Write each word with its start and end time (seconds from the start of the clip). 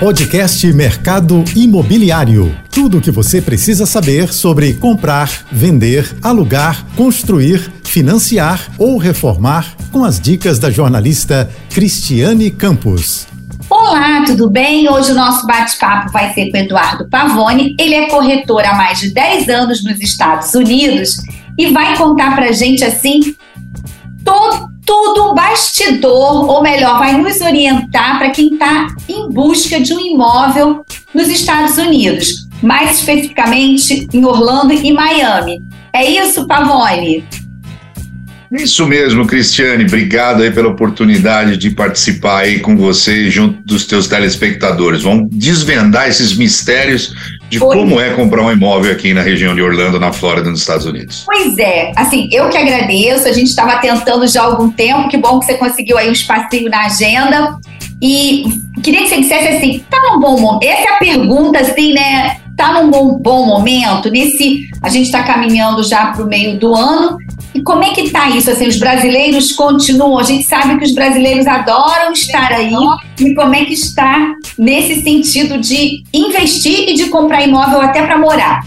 Podcast 0.00 0.66
Mercado 0.74 1.42
Imobiliário. 1.54 2.54
Tudo 2.70 2.98
o 2.98 3.00
que 3.00 3.10
você 3.10 3.40
precisa 3.40 3.86
saber 3.86 4.32
sobre 4.32 4.74
comprar, 4.74 5.30
vender, 5.50 6.14
alugar, 6.22 6.84
construir, 6.94 7.72
financiar 7.82 8.68
ou 8.78 8.98
reformar 8.98 9.74
com 9.90 10.04
as 10.04 10.20
dicas 10.20 10.58
da 10.58 10.70
jornalista 10.70 11.50
Cristiane 11.70 12.50
Campos. 12.50 13.26
Olá, 13.70 14.22
tudo 14.26 14.50
bem? 14.50 14.88
Hoje 14.88 15.12
o 15.12 15.14
nosso 15.14 15.46
bate-papo 15.46 16.12
vai 16.12 16.32
ser 16.34 16.50
com 16.50 16.58
Eduardo 16.58 17.08
Pavone. 17.08 17.74
Ele 17.80 17.94
é 17.94 18.08
corretor 18.08 18.64
há 18.64 18.74
mais 18.74 19.00
de 19.00 19.14
10 19.14 19.48
anos 19.48 19.82
nos 19.82 19.98
Estados 20.00 20.54
Unidos 20.54 21.16
e 21.58 21.72
vai 21.72 21.96
contar 21.96 22.34
pra 22.34 22.52
gente 22.52 22.84
assim 22.84 23.34
todo 24.22 24.65
tudo 24.86 25.34
bastidor, 25.34 26.48
ou 26.48 26.62
melhor, 26.62 26.98
vai 26.98 27.20
nos 27.20 27.40
orientar 27.40 28.18
para 28.18 28.30
quem 28.30 28.54
está 28.54 28.86
em 29.08 29.28
busca 29.28 29.80
de 29.80 29.92
um 29.92 30.00
imóvel 30.00 30.84
nos 31.12 31.28
Estados 31.28 31.76
Unidos, 31.76 32.46
mais 32.62 33.00
especificamente 33.00 34.08
em 34.12 34.24
Orlando 34.24 34.72
e 34.72 34.92
Miami. 34.92 35.62
É 35.92 36.08
isso, 36.08 36.46
Pavone? 36.46 37.24
Isso 38.52 38.86
mesmo, 38.86 39.26
Cristiane. 39.26 39.84
Obrigado 39.84 40.42
aí 40.42 40.52
pela 40.52 40.68
oportunidade 40.68 41.56
de 41.56 41.70
participar 41.70 42.42
aí 42.42 42.60
com 42.60 42.76
você 42.76 43.28
junto 43.28 43.60
dos 43.64 43.84
teus 43.86 44.06
telespectadores. 44.06 45.02
Vamos 45.02 45.28
desvendar 45.32 46.08
esses 46.08 46.36
mistérios 46.36 47.12
de 47.48 47.58
como 47.58 48.00
é 48.00 48.10
comprar 48.14 48.42
um 48.42 48.50
imóvel 48.50 48.92
aqui 48.92 49.14
na 49.14 49.22
região 49.22 49.54
de 49.54 49.62
Orlando, 49.62 50.00
na 50.00 50.12
Flórida, 50.12 50.50
nos 50.50 50.60
Estados 50.60 50.86
Unidos. 50.86 51.24
Pois 51.26 51.56
é, 51.58 51.92
assim, 51.94 52.28
eu 52.32 52.48
que 52.48 52.58
agradeço. 52.58 53.28
A 53.28 53.32
gente 53.32 53.48
estava 53.48 53.78
tentando 53.78 54.26
já 54.26 54.42
há 54.42 54.46
algum 54.46 54.70
tempo. 54.70 55.08
Que 55.08 55.16
bom 55.16 55.38
que 55.38 55.46
você 55.46 55.54
conseguiu 55.54 55.96
aí 55.96 56.08
um 56.08 56.12
espacinho 56.12 56.68
na 56.68 56.86
agenda. 56.86 57.56
E 58.02 58.44
queria 58.82 59.02
que 59.02 59.08
você 59.08 59.20
dissesse 59.20 59.48
assim, 59.48 59.84
tá 59.90 59.98
num 60.02 60.20
bom 60.20 60.38
momento? 60.38 60.64
Essa 60.64 60.90
é 60.90 60.94
a 60.94 60.98
pergunta, 60.98 61.60
assim, 61.60 61.92
né? 61.92 62.36
Tá 62.56 62.72
num 62.72 62.90
bom, 62.90 63.18
bom 63.18 63.46
momento? 63.46 64.10
Nesse, 64.10 64.68
a 64.82 64.88
gente 64.88 65.06
está 65.06 65.22
caminhando 65.22 65.82
já 65.82 66.06
para 66.06 66.24
o 66.24 66.28
meio 66.28 66.58
do 66.58 66.74
ano 66.74 67.18
e 67.56 67.62
como 67.62 67.82
é 67.82 67.90
que 67.94 68.02
está 68.02 68.28
isso? 68.30 68.50
Assim, 68.50 68.68
os 68.68 68.76
brasileiros 68.76 69.52
continuam, 69.52 70.18
a 70.18 70.22
gente 70.22 70.44
sabe 70.44 70.78
que 70.78 70.84
os 70.84 70.94
brasileiros 70.94 71.46
adoram 71.46 72.12
estar 72.12 72.52
aí. 72.52 72.74
E 73.18 73.34
como 73.34 73.54
é 73.54 73.64
que 73.64 73.72
está 73.72 74.34
nesse 74.58 75.02
sentido 75.02 75.58
de 75.58 76.02
investir 76.12 76.90
e 76.90 76.94
de 76.94 77.06
comprar 77.06 77.42
imóvel 77.46 77.80
até 77.80 78.04
para 78.04 78.18
morar? 78.18 78.60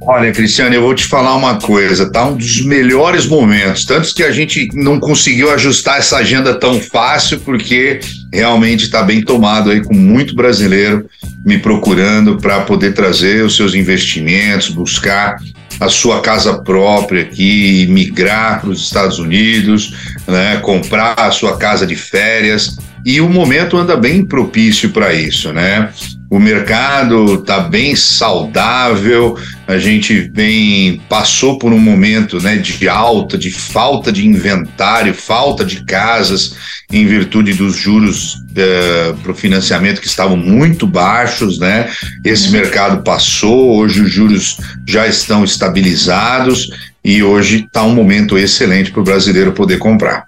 Olha, 0.00 0.32
Cristiane, 0.32 0.76
eu 0.76 0.82
vou 0.82 0.94
te 0.94 1.06
falar 1.06 1.34
uma 1.34 1.58
coisa, 1.58 2.10
tá? 2.10 2.26
Um 2.26 2.36
dos 2.36 2.62
melhores 2.62 3.26
momentos, 3.26 3.86
tanto 3.86 4.14
que 4.14 4.22
a 4.22 4.30
gente 4.30 4.68
não 4.74 5.00
conseguiu 5.00 5.50
ajustar 5.50 5.98
essa 5.98 6.18
agenda 6.18 6.54
tão 6.54 6.78
fácil, 6.80 7.40
porque 7.40 8.00
realmente 8.34 8.84
está 8.84 9.02
bem 9.02 9.22
tomado 9.22 9.70
aí 9.70 9.82
com 9.82 9.94
muito 9.94 10.34
brasileiro 10.34 11.08
me 11.44 11.58
procurando 11.58 12.38
para 12.38 12.60
poder 12.60 12.92
trazer 12.94 13.44
os 13.44 13.54
seus 13.54 13.74
investimentos, 13.74 14.70
buscar 14.70 15.36
a 15.78 15.88
sua 15.88 16.20
casa 16.20 16.62
própria 16.62 17.22
aqui, 17.22 17.86
migrar 17.88 18.60
para 18.60 18.70
os 18.70 18.80
Estados 18.80 19.18
Unidos, 19.18 19.94
né, 20.26 20.56
comprar 20.58 21.14
a 21.18 21.30
sua 21.30 21.56
casa 21.56 21.86
de 21.86 21.96
férias. 21.96 22.78
E 23.04 23.20
o 23.20 23.28
momento 23.28 23.76
anda 23.76 23.96
bem 23.96 24.24
propício 24.24 24.90
para 24.90 25.12
isso, 25.12 25.52
né? 25.52 25.90
O 26.34 26.40
mercado 26.40 27.34
está 27.36 27.60
bem 27.60 27.94
saudável, 27.94 29.38
a 29.68 29.78
gente 29.78 30.18
vem 30.34 31.00
passou 31.08 31.60
por 31.60 31.72
um 31.72 31.78
momento 31.78 32.42
né, 32.42 32.56
de 32.56 32.88
alta, 32.88 33.38
de 33.38 33.52
falta 33.52 34.10
de 34.10 34.26
inventário, 34.26 35.14
falta 35.14 35.64
de 35.64 35.84
casas, 35.84 36.56
em 36.90 37.06
virtude 37.06 37.54
dos 37.54 37.76
juros 37.76 38.34
uh, 38.34 38.40
eh, 38.56 39.14
para 39.22 39.30
o 39.30 39.34
financiamento 39.36 40.00
que 40.00 40.08
estavam 40.08 40.36
muito 40.36 40.88
baixos, 40.88 41.60
né? 41.60 41.88
Esse 42.24 42.46
uhum. 42.46 42.54
mercado 42.54 43.04
passou, 43.04 43.76
hoje 43.76 44.00
os 44.00 44.10
juros 44.10 44.56
já 44.84 45.06
estão 45.06 45.44
estabilizados 45.44 46.68
e 47.04 47.22
hoje 47.22 47.64
está 47.64 47.84
um 47.84 47.94
momento 47.94 48.36
excelente 48.36 48.90
para 48.90 49.02
o 49.02 49.04
brasileiro 49.04 49.52
poder 49.52 49.78
comprar. 49.78 50.26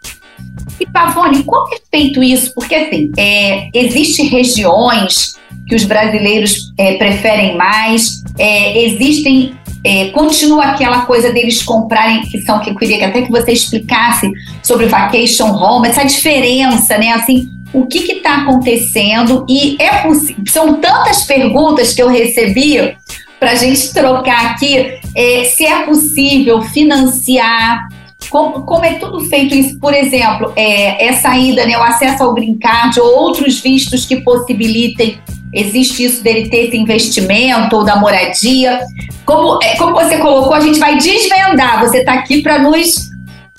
E 0.81 0.87
Pavone, 0.87 1.43
como 1.45 1.75
é 1.75 1.79
feito 1.91 2.23
isso? 2.23 2.53
Porque 2.55 2.75
assim, 2.75 3.11
é, 3.17 3.69
existem 3.73 4.27
regiões 4.27 5.37
que 5.67 5.75
os 5.75 5.85
brasileiros 5.85 6.73
é, 6.79 6.95
preferem 6.95 7.57
mais, 7.57 8.23
é, 8.39 8.85
existem 8.85 9.55
é, 9.85 10.07
continua 10.11 10.65
aquela 10.65 11.03
coisa 11.03 11.33
deles 11.33 11.63
comprarem, 11.63 12.23
que 12.23 12.41
são 12.43 12.59
que 12.61 12.71
eu 12.71 12.75
queria 12.75 13.07
até 13.07 13.23
que 13.23 13.31
você 13.31 13.53
explicasse 13.53 14.29
sobre 14.61 14.87
vacation 14.87 15.53
home, 15.53 15.89
essa 15.89 16.05
diferença, 16.05 16.99
né? 16.99 17.13
Assim, 17.13 17.49
o 17.73 17.87
que 17.87 17.99
está 17.99 18.39
acontecendo 18.39 19.47
e 19.49 19.77
é 19.81 20.03
são 20.49 20.81
tantas 20.81 21.25
perguntas 21.25 21.93
que 21.93 22.03
eu 22.03 22.09
recebi 22.09 22.97
para 23.39 23.53
a 23.53 23.55
gente 23.55 23.93
trocar 23.93 24.47
aqui 24.47 24.99
é, 25.15 25.45
se 25.45 25.65
é 25.65 25.83
possível 25.85 26.63
financiar 26.63 27.87
como, 28.37 28.67
como, 28.67 28.85
é 28.85 28.95
tudo 28.95 29.21
feito 29.27 29.55
isso, 29.55 29.79
por 29.81 29.95
exemplo, 29.95 30.53
é, 30.57 31.07
essa 31.07 31.35
ida, 31.37 31.65
né, 31.65 31.79
o 31.79 31.83
acesso 31.83 32.23
ao 32.23 32.35
green 32.35 32.59
card 32.59 33.01
ou 33.01 33.19
outros 33.19 33.61
vistos 33.61 34.05
que 34.05 34.17
possibilitem 34.21 35.19
Existe 35.55 36.05
isso 36.05 36.23
dele 36.23 36.51
ter 36.51 36.67
esse 36.67 36.77
investimento 36.77 37.77
ou 37.77 37.85
da 37.85 37.97
moradia. 37.97 38.79
Como, 39.25 39.59
é, 39.63 39.75
como 39.77 39.95
você 39.95 40.19
colocou, 40.19 40.53
a 40.53 40.61
gente 40.61 40.79
vai 40.79 40.99
desvendar. 40.99 41.81
Você 41.81 41.99
está 41.99 42.13
aqui 42.13 42.43
para 42.43 42.59
nos 42.59 43.11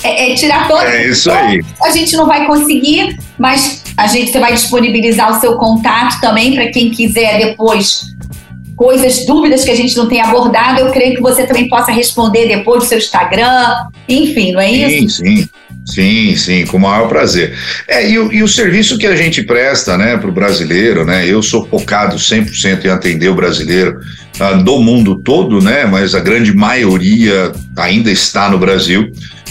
é, 0.03 0.31
é, 0.31 0.35
tirar 0.35 0.67
todo. 0.67 0.83
É 0.83 1.07
isso 1.09 1.31
aí. 1.31 1.59
A 1.81 1.89
gente 1.89 2.15
não 2.15 2.27
vai 2.27 2.45
conseguir, 2.45 3.17
mas 3.39 3.83
a 3.97 4.05
gente 4.05 4.31
você 4.31 4.38
vai 4.38 4.53
disponibilizar 4.53 5.35
o 5.35 5.39
seu 5.39 5.57
contato 5.57 6.21
também 6.21 6.53
para 6.53 6.67
quem 6.67 6.91
quiser 6.91 7.39
depois 7.39 8.15
coisas, 8.77 9.25
dúvidas 9.25 9.65
que 9.65 9.71
a 9.71 9.75
gente 9.75 9.97
não 9.97 10.07
tem 10.07 10.21
abordado. 10.21 10.79
Eu 10.79 10.91
creio 10.91 11.15
que 11.15 11.21
você 11.21 11.45
também 11.45 11.67
possa 11.67 11.91
responder 11.91 12.47
depois 12.47 12.83
do 12.83 12.88
seu 12.88 12.99
Instagram. 12.99 13.88
Enfim, 14.07 14.53
não 14.53 14.61
é 14.61 14.71
isso? 14.71 15.17
Sim, 15.17 15.39
sim. 15.39 15.49
Sim, 15.88 16.35
sim, 16.35 16.65
com 16.65 16.75
o 16.75 16.81
maior 16.81 17.07
prazer. 17.07 17.57
É, 17.88 18.09
e 18.09 18.19
o, 18.19 18.31
e 18.31 18.43
o 18.43 18.47
serviço 18.47 18.97
que 18.97 19.07
a 19.07 19.15
gente 19.15 19.41
presta 19.41 19.97
né, 19.97 20.17
para 20.17 20.29
o 20.29 20.33
brasileiro, 20.33 21.05
né? 21.05 21.25
Eu 21.25 21.41
sou 21.41 21.65
focado 21.65 22.17
100% 22.17 22.83
em 22.83 22.89
atender 22.89 23.29
o 23.29 23.35
brasileiro 23.35 23.97
uh, 24.38 24.61
do 24.61 24.79
mundo 24.79 25.15
todo, 25.15 25.61
né? 25.61 25.85
Mas 25.85 26.13
a 26.13 26.19
grande 26.19 26.53
maioria 26.53 27.53
ainda 27.77 28.11
está 28.11 28.49
no 28.49 28.59
Brasil. 28.59 29.09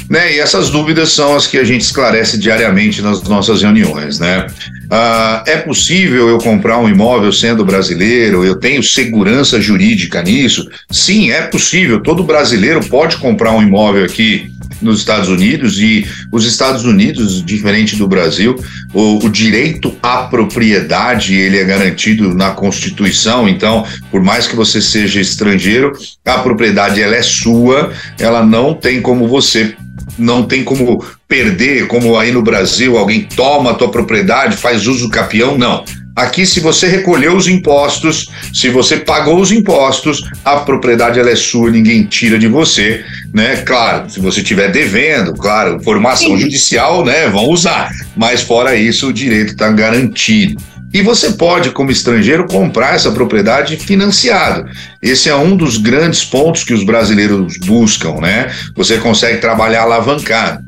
Né, 0.08 0.34
e 0.34 0.38
essas 0.38 0.70
dúvidas 0.70 1.10
são 1.10 1.34
as 1.34 1.48
que 1.48 1.58
a 1.58 1.64
gente 1.64 1.80
esclarece 1.80 2.38
diariamente 2.38 3.02
nas 3.02 3.22
nossas 3.24 3.62
reuniões, 3.62 4.20
né? 4.20 4.46
Uh, 4.86 5.42
é 5.46 5.56
possível 5.56 6.28
eu 6.28 6.38
comprar 6.38 6.78
um 6.78 6.88
imóvel 6.88 7.32
sendo 7.32 7.64
brasileiro? 7.64 8.44
Eu 8.44 8.54
tenho 8.54 8.82
segurança 8.84 9.60
jurídica 9.60 10.22
nisso? 10.22 10.68
Sim, 10.88 11.32
é 11.32 11.42
possível. 11.42 12.00
Todo 12.00 12.22
brasileiro 12.22 12.80
pode 12.86 13.16
comprar 13.16 13.50
um 13.50 13.60
imóvel 13.60 14.04
aqui 14.04 14.48
nos 14.80 14.98
Estados 14.98 15.28
Unidos 15.28 15.78
e 15.80 16.06
os 16.30 16.44
Estados 16.44 16.84
Unidos, 16.84 17.44
diferente 17.44 17.96
do 17.96 18.06
Brasil, 18.06 18.56
o, 18.92 19.24
o, 19.24 19.28
direito 19.28 19.94
à 20.02 20.18
propriedade 20.18 21.34
ele 21.34 21.58
é 21.58 21.64
garantido 21.64 22.34
na 22.34 22.50
Constituição. 22.50 23.48
Então, 23.48 23.84
por 24.10 24.22
mais 24.22 24.46
que 24.46 24.56
você 24.56 24.80
seja 24.80 25.20
estrangeiro, 25.20 25.92
a 26.24 26.38
propriedade 26.38 27.00
ela 27.00 27.16
é 27.16 27.22
sua, 27.22 27.92
ela 28.18 28.44
não 28.44 28.74
tem 28.74 29.00
como 29.00 29.26
você 29.26 29.74
não 30.18 30.42
tem 30.42 30.64
como 30.64 31.04
perder, 31.28 31.86
como 31.86 32.16
aí 32.18 32.32
no 32.32 32.42
Brasil 32.42 32.96
alguém 32.96 33.22
toma 33.22 33.70
a 33.70 33.74
tua 33.74 33.90
propriedade, 33.90 34.56
faz 34.56 34.86
uso 34.86 35.08
capião, 35.08 35.58
não. 35.58 35.84
Aqui, 36.16 36.46
se 36.46 36.60
você 36.60 36.88
recolheu 36.88 37.36
os 37.36 37.46
impostos, 37.46 38.30
se 38.54 38.70
você 38.70 38.96
pagou 38.96 39.38
os 39.38 39.52
impostos, 39.52 40.22
a 40.42 40.56
propriedade 40.56 41.20
ela 41.20 41.30
é 41.30 41.36
sua, 41.36 41.70
ninguém 41.70 42.04
tira 42.04 42.38
de 42.38 42.48
você, 42.48 43.04
né? 43.34 43.56
Claro, 43.56 44.08
se 44.08 44.18
você 44.18 44.40
estiver 44.40 44.72
devendo, 44.72 45.34
claro, 45.34 45.78
formação 45.82 46.28
Sim. 46.28 46.38
judicial, 46.38 47.04
né? 47.04 47.28
Vão 47.28 47.50
usar, 47.50 47.90
mas 48.16 48.40
fora 48.40 48.74
isso, 48.74 49.08
o 49.08 49.12
direito 49.12 49.52
está 49.52 49.70
garantido. 49.70 50.56
E 50.96 51.02
você 51.02 51.32
pode, 51.32 51.72
como 51.72 51.90
estrangeiro, 51.90 52.46
comprar 52.46 52.94
essa 52.94 53.10
propriedade 53.10 53.76
financiado. 53.76 54.66
Esse 55.02 55.28
é 55.28 55.36
um 55.36 55.54
dos 55.54 55.76
grandes 55.76 56.24
pontos 56.24 56.64
que 56.64 56.72
os 56.72 56.82
brasileiros 56.82 57.58
buscam, 57.66 58.14
né? 58.14 58.50
Você 58.74 58.96
consegue 58.96 59.36
trabalhar 59.36 59.82
alavancado. 59.82 60.64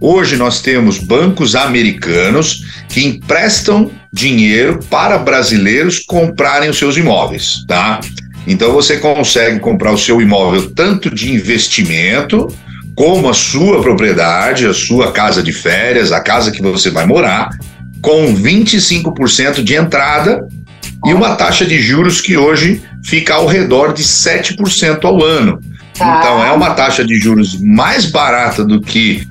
Hoje 0.00 0.36
nós 0.36 0.60
temos 0.60 0.98
bancos 0.98 1.56
americanos 1.56 2.64
que 2.88 3.04
emprestam 3.04 3.90
dinheiro 4.12 4.78
para 4.88 5.18
brasileiros 5.18 5.98
comprarem 5.98 6.70
os 6.70 6.78
seus 6.78 6.96
imóveis, 6.96 7.64
tá? 7.66 7.98
Então 8.46 8.72
você 8.72 8.98
consegue 8.98 9.58
comprar 9.58 9.90
o 9.90 9.98
seu 9.98 10.22
imóvel 10.22 10.70
tanto 10.70 11.12
de 11.12 11.32
investimento 11.32 12.46
como 12.94 13.28
a 13.28 13.34
sua 13.34 13.82
propriedade, 13.82 14.64
a 14.64 14.74
sua 14.74 15.10
casa 15.10 15.42
de 15.42 15.52
férias, 15.52 16.12
a 16.12 16.20
casa 16.20 16.52
que 16.52 16.62
você 16.62 16.88
vai 16.88 17.04
morar, 17.04 17.50
com 18.02 18.34
25% 18.34 19.62
de 19.62 19.74
entrada 19.74 20.46
e 21.06 21.14
uma 21.14 21.36
taxa 21.36 21.64
de 21.64 21.80
juros 21.80 22.20
que 22.20 22.36
hoje 22.36 22.82
fica 23.04 23.34
ao 23.34 23.46
redor 23.46 23.92
de 23.92 24.02
7% 24.02 25.04
ao 25.04 25.22
ano. 25.22 25.60
Tá. 25.96 26.18
Então 26.18 26.44
é 26.44 26.52
uma 26.52 26.70
taxa 26.70 27.04
de 27.04 27.18
juros 27.18 27.60
mais 27.60 28.06
barata 28.06 28.64
do 28.64 28.80
que 28.80 29.26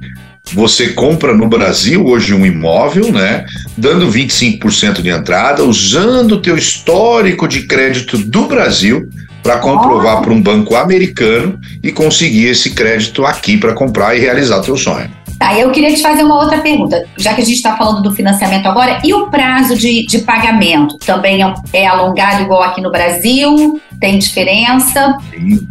você 0.54 0.90
compra 0.90 1.34
no 1.34 1.48
Brasil 1.48 2.06
hoje 2.06 2.34
um 2.34 2.46
imóvel, 2.46 3.12
né, 3.12 3.46
dando 3.78 4.12
25% 4.12 5.02
de 5.02 5.10
entrada, 5.10 5.64
usando 5.64 6.34
o 6.34 6.42
teu 6.42 6.58
histórico 6.58 7.48
de 7.48 7.64
crédito 7.64 8.18
do 8.18 8.48
Brasil 8.48 9.08
para 9.42 9.58
comprovar 9.58 10.18
oh. 10.18 10.22
para 10.22 10.34
um 10.34 10.42
banco 10.42 10.76
americano 10.76 11.60
e 11.82 11.92
conseguir 11.92 12.48
esse 12.48 12.72
crédito 12.72 13.26
aqui 13.26 13.58
para 13.58 13.74
comprar 13.74 14.16
e 14.16 14.20
realizar 14.20 14.62
teu 14.62 14.78
sonho. 14.78 15.10
Tá, 15.42 15.58
eu 15.58 15.72
queria 15.72 15.92
te 15.92 16.04
fazer 16.04 16.22
uma 16.22 16.36
outra 16.36 16.60
pergunta, 16.60 17.04
já 17.18 17.34
que 17.34 17.42
a 17.42 17.44
gente 17.44 17.56
está 17.56 17.76
falando 17.76 18.04
do 18.04 18.14
financiamento 18.14 18.68
agora, 18.68 19.02
e 19.04 19.12
o 19.12 19.26
prazo 19.26 19.76
de, 19.76 20.06
de 20.06 20.20
pagamento 20.20 21.00
também 21.00 21.42
é, 21.42 21.54
é 21.74 21.88
alongado 21.88 22.44
igual 22.44 22.62
aqui 22.62 22.80
no 22.80 22.92
Brasil? 22.92 23.82
Tem 24.00 24.20
diferença? 24.20 25.18
Sim. 25.32 25.68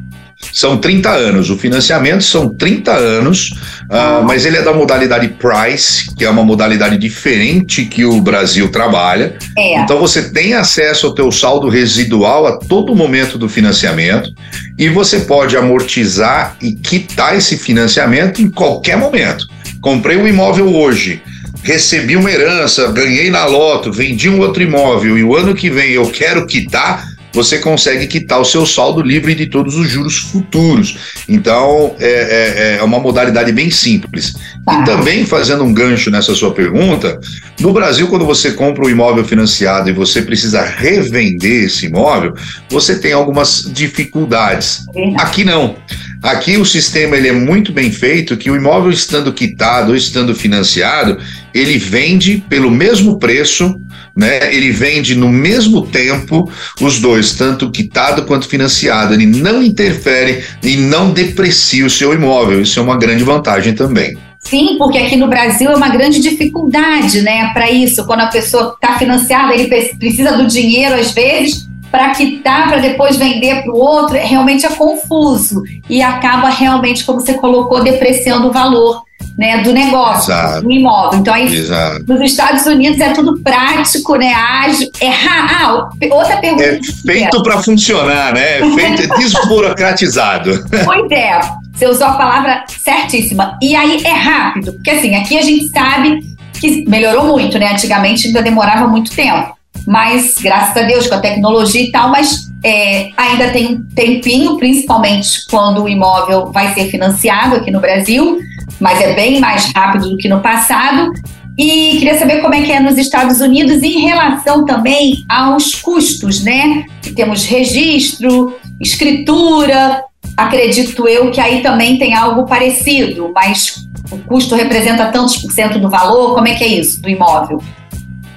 São 0.52 0.76
30 0.76 1.08
anos. 1.08 1.50
O 1.50 1.56
financiamento 1.56 2.24
são 2.24 2.48
30 2.48 2.90
anos, 2.90 3.50
uh, 3.84 4.24
mas 4.26 4.44
ele 4.44 4.56
é 4.56 4.62
da 4.62 4.72
modalidade 4.72 5.28
Price, 5.28 6.12
que 6.16 6.24
é 6.24 6.30
uma 6.30 6.42
modalidade 6.42 6.98
diferente 6.98 7.84
que 7.84 8.04
o 8.04 8.20
Brasil 8.20 8.72
trabalha. 8.72 9.36
É. 9.56 9.78
Então 9.82 10.00
você 10.00 10.30
tem 10.30 10.54
acesso 10.54 11.06
ao 11.06 11.14
teu 11.14 11.30
saldo 11.30 11.68
residual 11.68 12.44
a 12.44 12.58
todo 12.58 12.96
momento 12.96 13.38
do 13.38 13.48
financiamento 13.48 14.32
e 14.76 14.88
você 14.88 15.20
pode 15.20 15.56
amortizar 15.56 16.56
e 16.60 16.72
quitar 16.72 17.36
esse 17.36 17.56
financiamento 17.56 18.42
em 18.42 18.50
qualquer 18.50 18.96
momento. 18.96 19.46
Comprei 19.80 20.16
um 20.16 20.28
imóvel 20.28 20.74
hoje, 20.74 21.22
recebi 21.62 22.16
uma 22.16 22.30
herança, 22.30 22.90
ganhei 22.92 23.30
na 23.30 23.46
loto, 23.46 23.92
vendi 23.92 24.28
um 24.28 24.40
outro 24.40 24.62
imóvel 24.62 25.16
e 25.18 25.24
o 25.24 25.36
ano 25.36 25.54
que 25.54 25.70
vem 25.70 25.90
eu 25.92 26.10
quero 26.10 26.46
quitar, 26.46 27.08
você 27.32 27.58
consegue 27.58 28.06
quitar 28.06 28.40
o 28.40 28.44
seu 28.44 28.66
saldo 28.66 29.00
livre 29.00 29.34
de 29.34 29.46
todos 29.46 29.76
os 29.76 29.88
juros 29.88 30.18
futuros. 30.18 30.98
Então, 31.28 31.94
é, 32.00 32.74
é, 32.74 32.76
é 32.78 32.82
uma 32.82 32.98
modalidade 32.98 33.52
bem 33.52 33.70
simples. 33.70 34.34
Tá. 34.64 34.80
E 34.80 34.84
também, 34.84 35.24
fazendo 35.24 35.62
um 35.64 35.72
gancho 35.72 36.10
nessa 36.10 36.34
sua 36.34 36.52
pergunta, 36.52 37.20
no 37.60 37.72
Brasil, 37.72 38.08
quando 38.08 38.26
você 38.26 38.52
compra 38.52 38.84
um 38.84 38.90
imóvel 38.90 39.24
financiado 39.24 39.88
e 39.88 39.92
você 39.92 40.22
precisa 40.22 40.62
revender 40.62 41.64
esse 41.64 41.86
imóvel, 41.86 42.34
você 42.68 42.98
tem 42.98 43.12
algumas 43.12 43.70
dificuldades. 43.72 44.84
Aqui 45.16 45.44
não. 45.44 45.76
Aqui 46.22 46.56
o 46.56 46.64
sistema 46.64 47.16
ele 47.16 47.28
é 47.28 47.32
muito 47.32 47.72
bem 47.72 47.90
feito, 47.90 48.36
que 48.36 48.50
o 48.50 48.56
imóvel 48.56 48.90
estando 48.90 49.32
quitado 49.32 49.90
ou 49.90 49.96
estando 49.96 50.34
financiado, 50.34 51.18
ele 51.54 51.78
vende 51.78 52.44
pelo 52.48 52.70
mesmo 52.70 53.18
preço 53.18 53.80
né? 54.16 54.54
Ele 54.54 54.70
vende 54.70 55.14
no 55.14 55.28
mesmo 55.28 55.86
tempo 55.86 56.50
os 56.80 57.00
dois, 57.00 57.32
tanto 57.32 57.70
quitado 57.70 58.24
quanto 58.24 58.48
financiado. 58.48 59.14
Ele 59.14 59.26
não 59.26 59.62
interfere 59.62 60.44
e 60.62 60.76
não 60.76 61.10
deprecia 61.10 61.86
o 61.86 61.90
seu 61.90 62.12
imóvel. 62.12 62.60
Isso 62.60 62.78
é 62.78 62.82
uma 62.82 62.98
grande 62.98 63.24
vantagem 63.24 63.74
também. 63.74 64.18
Sim, 64.38 64.76
porque 64.78 64.98
aqui 64.98 65.16
no 65.16 65.28
Brasil 65.28 65.70
é 65.70 65.76
uma 65.76 65.90
grande 65.90 66.20
dificuldade, 66.20 67.20
né, 67.20 67.50
para 67.52 67.70
isso. 67.70 68.06
Quando 68.06 68.20
a 68.20 68.28
pessoa 68.28 68.74
está 68.74 68.98
financiada, 68.98 69.54
ele 69.54 69.68
precisa 69.98 70.32
do 70.36 70.46
dinheiro 70.46 70.94
às 70.94 71.12
vezes 71.12 71.69
para 71.90 72.10
quitar, 72.10 72.68
para 72.68 72.78
depois 72.78 73.16
vender 73.16 73.62
para 73.62 73.72
o 73.72 73.76
outro, 73.76 74.16
realmente 74.16 74.64
é 74.64 74.70
confuso 74.70 75.62
e 75.88 76.02
acaba 76.02 76.48
realmente, 76.48 77.04
como 77.04 77.20
você 77.20 77.34
colocou, 77.34 77.82
depreciando 77.82 78.48
o 78.48 78.52
valor 78.52 79.02
né, 79.36 79.62
do 79.62 79.72
negócio, 79.72 80.32
Exato. 80.32 80.62
do 80.62 80.70
imóvel. 80.70 81.20
Então, 81.20 81.34
aí, 81.34 81.52
Exato. 81.52 82.04
nos 82.06 82.20
Estados 82.20 82.66
Unidos 82.66 83.00
é 83.00 83.12
tudo 83.12 83.40
prático, 83.40 84.16
né, 84.16 84.32
ágil. 84.32 84.90
É 85.00 85.08
ah, 85.08 85.88
outra 86.12 86.36
pergunta. 86.36 86.62
É 86.62 86.80
feito 86.82 87.42
para 87.42 87.62
funcionar, 87.62 88.34
né? 88.34 88.58
É 88.58 88.70
feito, 88.70 89.02
é 89.02 89.18
desburocratizado. 89.18 90.50
Pois 90.84 91.10
é, 91.12 91.40
você 91.72 91.86
usou 91.86 92.06
a 92.06 92.12
palavra 92.12 92.64
certíssima. 92.68 93.56
E 93.62 93.74
aí 93.74 94.02
é 94.04 94.12
rápido, 94.12 94.72
porque 94.72 94.90
assim, 94.90 95.14
aqui 95.14 95.38
a 95.38 95.42
gente 95.42 95.68
sabe 95.68 96.20
que 96.60 96.84
melhorou 96.88 97.26
muito, 97.26 97.58
né? 97.58 97.72
Antigamente 97.72 98.26
ainda 98.26 98.42
demorava 98.42 98.86
muito 98.88 99.10
tempo. 99.12 99.54
Mas, 99.86 100.34
graças 100.40 100.76
a 100.76 100.86
Deus, 100.86 101.06
com 101.06 101.14
a 101.14 101.20
tecnologia 101.20 101.82
e 101.82 101.90
tal, 101.90 102.10
mas 102.10 102.50
é, 102.62 103.10
ainda 103.16 103.48
tem 103.50 103.74
um 103.74 103.82
tempinho, 103.94 104.56
principalmente 104.56 105.46
quando 105.50 105.82
o 105.82 105.88
imóvel 105.88 106.52
vai 106.52 106.72
ser 106.74 106.90
financiado 106.90 107.56
aqui 107.56 107.70
no 107.70 107.80
Brasil 107.80 108.38
mas 108.80 109.00
é 109.00 109.12
bem 109.12 109.38
mais 109.38 109.70
rápido 109.74 110.10
do 110.10 110.16
que 110.16 110.28
no 110.28 110.40
passado. 110.40 111.12
E 111.58 111.98
queria 111.98 112.18
saber 112.18 112.40
como 112.40 112.54
é 112.54 112.62
que 112.62 112.72
é 112.72 112.80
nos 112.80 112.96
Estados 112.96 113.40
Unidos 113.40 113.82
em 113.82 114.00
relação 114.00 114.64
também 114.64 115.24
aos 115.28 115.74
custos, 115.74 116.42
né? 116.42 116.86
Temos 117.14 117.44
registro, 117.44 118.56
escritura, 118.80 120.02
acredito 120.36 121.06
eu 121.06 121.30
que 121.30 121.40
aí 121.40 121.60
também 121.60 121.98
tem 121.98 122.14
algo 122.14 122.46
parecido, 122.46 123.30
mas 123.34 123.74
o 124.10 124.16
custo 124.18 124.54
representa 124.54 125.06
tantos 125.06 125.36
por 125.36 125.52
cento 125.52 125.78
do 125.78 125.90
valor, 125.90 126.34
como 126.34 126.48
é 126.48 126.54
que 126.54 126.64
é 126.64 126.68
isso, 126.68 127.02
do 127.02 127.10
imóvel? 127.10 127.62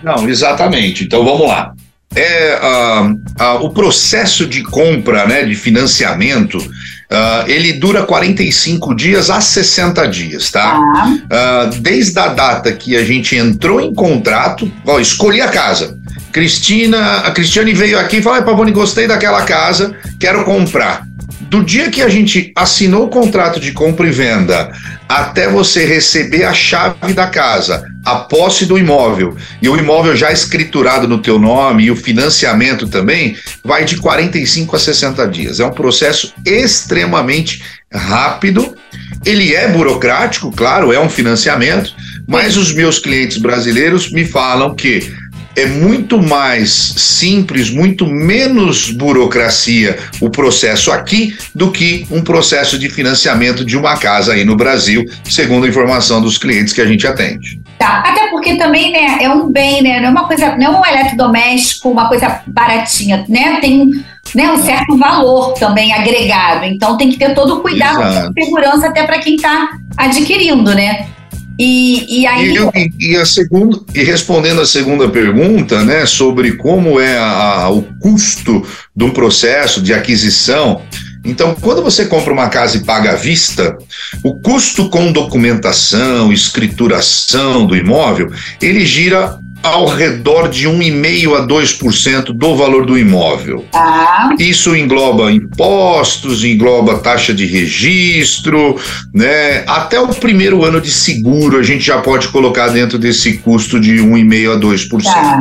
Não, 0.04 0.28
exatamente. 0.28 1.04
Então 1.04 1.24
vamos 1.24 1.48
lá. 1.48 1.74
É, 2.16 2.60
uh, 2.62 3.12
uh, 3.12 3.66
o 3.66 3.72
processo 3.72 4.46
de 4.46 4.62
compra, 4.62 5.26
né, 5.26 5.44
de 5.44 5.56
financiamento, 5.56 6.60
Uh, 7.14 7.48
ele 7.48 7.74
dura 7.74 8.02
45 8.02 8.96
dias 8.96 9.30
a 9.30 9.40
60 9.40 10.08
dias, 10.08 10.50
tá? 10.50 10.80
Uh, 10.80 11.80
desde 11.80 12.18
a 12.18 12.30
data 12.30 12.72
que 12.72 12.98
a 12.98 13.04
gente 13.04 13.36
entrou 13.36 13.80
em 13.80 13.94
contrato, 13.94 14.72
ó, 14.84 15.00
escolhi 15.00 15.40
a 15.40 15.48
casa. 15.48 16.00
Cristina, 16.32 17.18
a 17.18 17.30
Cristiane 17.30 17.72
veio 17.72 18.00
aqui 18.00 18.18
e 18.18 18.22
falou: 18.24 18.42
Pavone, 18.42 18.72
gostei 18.72 19.06
daquela 19.06 19.44
casa, 19.44 19.96
quero 20.20 20.44
comprar 20.44 21.06
do 21.54 21.64
dia 21.64 21.92
que 21.92 22.02
a 22.02 22.10
gente 22.10 22.52
assinou 22.56 23.06
o 23.06 23.10
contrato 23.10 23.60
de 23.60 23.72
compra 23.74 24.08
e 24.08 24.12
venda 24.12 24.72
até 25.08 25.48
você 25.48 25.86
receber 25.86 26.46
a 26.46 26.52
chave 26.52 27.14
da 27.14 27.28
casa, 27.28 27.86
a 28.04 28.16
posse 28.16 28.66
do 28.66 28.76
imóvel 28.76 29.38
e 29.62 29.70
o 29.70 29.78
imóvel 29.78 30.16
já 30.16 30.32
escriturado 30.32 31.08
no 31.08 31.22
teu 31.22 31.38
nome 31.38 31.84
e 31.84 31.92
o 31.92 31.96
financiamento 31.96 32.88
também, 32.88 33.38
vai 33.64 33.86
de 33.86 33.98
45 33.98 34.76
a 34.76 34.80
60 34.80 35.28
dias. 35.28 35.60
É 35.60 35.66
um 35.66 35.72
processo 35.72 36.34
extremamente 36.44 37.62
rápido. 37.94 38.76
Ele 39.24 39.54
é 39.54 39.68
burocrático, 39.68 40.52
claro, 40.52 40.92
é 40.92 41.00
um 41.00 41.08
financiamento, 41.08 41.94
mas 42.28 42.58
os 42.58 42.74
meus 42.74 42.98
clientes 42.98 43.38
brasileiros 43.38 44.12
me 44.12 44.26
falam 44.26 44.74
que 44.74 45.14
é 45.56 45.66
muito 45.66 46.22
mais 46.22 46.72
simples, 46.72 47.70
muito 47.70 48.06
menos 48.08 48.90
burocracia 48.90 49.98
o 50.20 50.30
processo 50.30 50.92
aqui 50.92 51.36
do 51.54 51.72
que 51.72 52.08
um 52.10 52.22
processo 52.22 52.78
de 52.80 52.90
financiamento 52.90 53.64
de 53.64 53.78
uma 53.78 53.98
casa 53.98 54.34
aí 54.34 54.44
no 54.44 54.56
Brasil, 54.56 55.06
segundo 55.26 55.66
a 55.66 55.70
informação 55.70 56.22
dos 56.22 56.38
clientes 56.38 56.74
que 56.74 56.82
a 56.82 56.86
gente 56.86 57.06
atende. 57.06 57.62
Tá, 57.78 58.00
até 58.00 58.30
porque 58.30 58.56
também, 58.56 58.92
né, 58.92 59.18
é 59.22 59.30
um 59.30 59.52
bem, 59.52 59.82
né, 59.82 60.00
não 60.00 60.08
é 60.08 60.12
uma 60.12 60.28
coisa, 60.28 60.56
não 60.56 60.66
é 60.66 60.80
um 60.80 60.86
eletrodoméstico, 60.86 61.90
uma 61.90 62.08
coisa 62.08 62.42
baratinha, 62.48 63.26
né, 63.28 63.60
tem 63.60 63.90
né, 64.34 64.52
um 64.52 64.64
certo 64.64 64.98
valor 64.98 65.54
também 65.54 65.94
agregado, 65.94 66.66
então 66.66 66.98
tem 66.98 67.10
que 67.10 67.18
ter 67.18 67.34
todo 67.36 67.56
o 67.56 67.62
cuidado, 67.62 68.02
Exato. 68.02 68.34
segurança 68.34 68.88
até 68.88 69.04
para 69.04 69.20
quem 69.20 69.36
está 69.36 69.70
adquirindo, 69.98 70.74
né. 70.74 71.08
E, 71.60 72.22
e 72.22 72.28
aí. 72.28 72.56
E, 72.76 73.12
e, 73.12 73.16
a 73.16 73.26
segunda, 73.26 73.80
e 73.94 74.04
respondendo 74.04 74.62
a 74.62 74.66
segunda 74.66 75.08
pergunta, 75.10 75.84
né, 75.84 76.06
sobre 76.06 76.54
como 76.54 77.00
é 77.00 77.18
a, 77.18 77.70
o 77.70 77.84
custo 78.00 78.66
de 78.96 79.04
um 79.04 79.12
processo 79.12 79.82
de 79.82 79.94
aquisição. 79.94 80.82
Então, 81.26 81.56
quando 81.56 81.82
você 81.82 82.06
compra 82.06 82.34
uma 82.34 82.50
casa 82.50 82.78
e 82.78 82.84
paga 82.84 83.12
à 83.12 83.16
vista, 83.16 83.78
o 84.24 84.36
custo 84.42 84.90
com 84.90 85.12
documentação, 85.12 86.34
escrituração 86.34 87.66
do 87.66 87.78
imóvel, 87.78 88.30
ele 88.62 88.86
gira 88.86 89.40
ao 89.64 89.88
redor 89.88 90.50
de 90.50 90.68
1,5% 90.68 91.36
a 91.38 91.48
2% 91.48 92.34
do 92.34 92.56
valor 92.56 92.86
do 92.86 92.98
imóvel. 92.98 93.66
Ah. 93.74 94.36
Isso 94.38 94.76
engloba 94.76 95.32
impostos, 95.32 96.44
engloba 96.44 97.00
taxa 97.00 97.34
de 97.34 97.46
registro, 97.46 98.78
né? 99.14 99.64
Até 99.66 99.98
o 100.00 100.10
primeiro 100.10 100.66
ano 100.66 100.82
de 100.82 100.92
seguro 100.92 101.58
a 101.58 101.64
gente 101.64 101.86
já 101.86 102.00
pode 102.00 102.28
colocar 102.28 102.68
dentro 102.68 103.00
desse 103.00 103.38
custo 103.38 103.80
de 103.80 103.96
1,5% 103.96 104.54
a 104.54 104.60
2%. 104.60 105.02
Ah. 105.08 105.40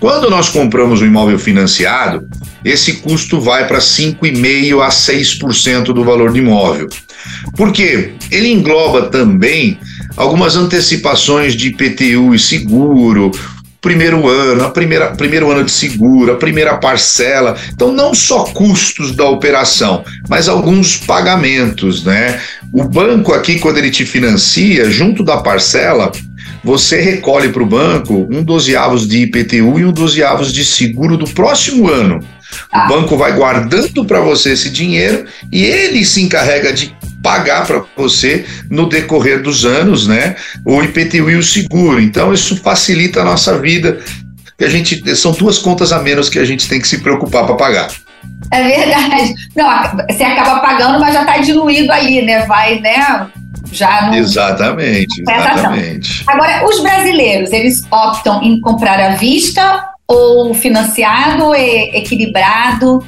Quando 0.00 0.28
nós 0.28 0.48
compramos 0.48 1.00
um 1.00 1.06
imóvel 1.06 1.38
financiado, 1.38 2.28
esse 2.64 2.94
custo 2.94 3.40
vai 3.40 3.68
para 3.68 3.78
5,5% 3.78 4.82
a 4.82 4.88
6% 4.88 5.84
do 5.92 6.02
valor 6.02 6.32
do 6.32 6.38
imóvel. 6.38 6.88
Por 7.56 7.72
quê? 7.72 8.14
Ele 8.30 8.48
engloba 8.48 9.02
também 9.02 9.78
algumas 10.16 10.56
antecipações 10.56 11.54
de 11.54 11.68
IPTU 11.68 12.34
e 12.34 12.38
seguro, 12.38 13.30
primeiro 13.82 14.28
ano, 14.28 14.64
a 14.64 14.70
primeira 14.70 15.10
primeiro 15.10 15.50
ano 15.50 15.64
de 15.64 15.72
seguro, 15.72 16.32
a 16.32 16.36
primeira 16.36 16.76
parcela. 16.78 17.56
Então, 17.74 17.92
não 17.92 18.14
só 18.14 18.44
custos 18.44 19.14
da 19.14 19.28
operação, 19.28 20.04
mas 20.28 20.48
alguns 20.48 20.96
pagamentos, 20.96 22.04
né? 22.04 22.40
O 22.72 22.84
banco 22.84 23.34
aqui, 23.34 23.58
quando 23.58 23.78
ele 23.78 23.90
te 23.90 24.06
financia, 24.06 24.88
junto 24.88 25.24
da 25.24 25.38
parcela, 25.38 26.12
você 26.62 27.00
recolhe 27.00 27.48
para 27.48 27.62
o 27.62 27.66
banco 27.66 28.28
um 28.30 28.42
dozeavos 28.42 29.06
de 29.06 29.18
IPTU 29.22 29.80
e 29.80 29.84
um 29.84 29.92
dozeavos 29.92 30.52
de 30.52 30.64
seguro 30.64 31.16
do 31.16 31.28
próximo 31.28 31.88
ano. 31.88 32.20
O 32.72 32.76
ah. 32.76 32.86
banco 32.86 33.16
vai 33.16 33.32
guardando 33.32 34.04
para 34.04 34.20
você 34.20 34.52
esse 34.52 34.70
dinheiro 34.70 35.24
e 35.50 35.64
ele 35.64 36.04
se 36.04 36.22
encarrega 36.22 36.72
de 36.72 36.94
pagar 37.22 37.66
para 37.66 37.82
você 37.96 38.44
no 38.70 38.88
decorrer 38.88 39.42
dos 39.42 39.64
anos, 39.64 40.06
né? 40.06 40.36
O 40.64 40.82
IPTU 40.82 41.30
e 41.30 41.36
o 41.36 41.42
seguro. 41.42 42.00
Então 42.00 42.32
isso 42.32 42.56
facilita 42.56 43.20
a 43.20 43.24
nossa 43.24 43.58
vida. 43.58 44.00
Que 44.58 44.64
a 44.64 44.68
gente 44.68 45.16
são 45.16 45.32
duas 45.32 45.58
contas 45.58 45.92
a 45.92 46.00
menos 46.00 46.28
que 46.28 46.38
a 46.38 46.44
gente 46.44 46.68
tem 46.68 46.80
que 46.80 46.86
se 46.86 46.98
preocupar 46.98 47.46
para 47.46 47.54
pagar. 47.54 47.88
É 48.50 48.62
verdade. 48.62 49.34
Não, 49.56 49.66
você 50.08 50.22
acaba 50.22 50.60
pagando, 50.60 51.00
mas 51.00 51.14
já 51.14 51.22
está 51.22 51.38
diluído 51.38 51.90
ali, 51.90 52.22
né? 52.22 52.44
Vai, 52.46 52.78
né? 52.80 53.28
Já 53.70 54.08
no, 54.08 54.14
exatamente, 54.16 55.22
exatamente. 55.22 56.24
Agora, 56.26 56.66
os 56.66 56.80
brasileiros, 56.80 57.50
eles 57.52 57.82
optam 57.90 58.42
em 58.42 58.60
comprar 58.60 59.00
à 59.00 59.14
vista 59.14 59.88
ou 60.06 60.52
financiado, 60.52 61.54
e 61.54 61.96
equilibrado? 61.96 63.02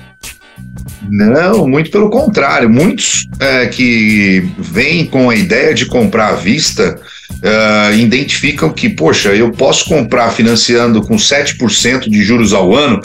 Não, 1.08 1.68
muito 1.68 1.90
pelo 1.90 2.10
contrário. 2.10 2.68
Muitos 2.68 3.26
é, 3.38 3.66
que 3.66 4.48
vêm 4.58 5.06
com 5.06 5.30
a 5.30 5.36
ideia 5.36 5.74
de 5.74 5.86
comprar 5.86 6.30
à 6.30 6.34
vista 6.34 6.98
uh, 7.30 7.94
identificam 7.94 8.72
que, 8.72 8.88
poxa, 8.88 9.34
eu 9.34 9.50
posso 9.52 9.84
comprar 9.86 10.30
financiando 10.30 11.02
com 11.02 11.16
7% 11.16 12.08
de 12.08 12.22
juros 12.22 12.52
ao 12.52 12.74
ano 12.74 13.00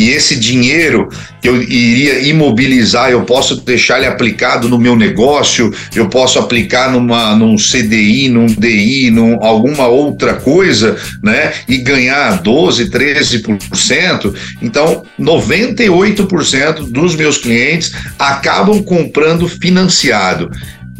e 0.00 0.08
esse 0.08 0.34
dinheiro 0.34 1.10
que 1.42 1.48
eu 1.48 1.60
iria 1.60 2.20
imobilizar, 2.20 3.10
eu 3.10 3.22
posso 3.24 3.56
deixar 3.56 3.98
ele 3.98 4.06
aplicado 4.06 4.66
no 4.66 4.78
meu 4.78 4.96
negócio, 4.96 5.70
eu 5.94 6.08
posso 6.08 6.38
aplicar 6.38 6.90
numa, 6.90 7.36
num 7.36 7.56
CDI, 7.56 8.30
num 8.30 8.46
DI, 8.46 9.10
num 9.10 9.44
alguma 9.44 9.88
outra 9.88 10.32
coisa, 10.32 10.96
né? 11.22 11.52
E 11.68 11.76
ganhar 11.76 12.40
12, 12.40 12.90
13%. 12.90 14.34
Então, 14.62 15.04
98% 15.20 16.90
dos 16.90 17.14
meus 17.14 17.36
clientes 17.36 17.92
acabam 18.18 18.82
comprando 18.82 19.46
financiado 19.46 20.50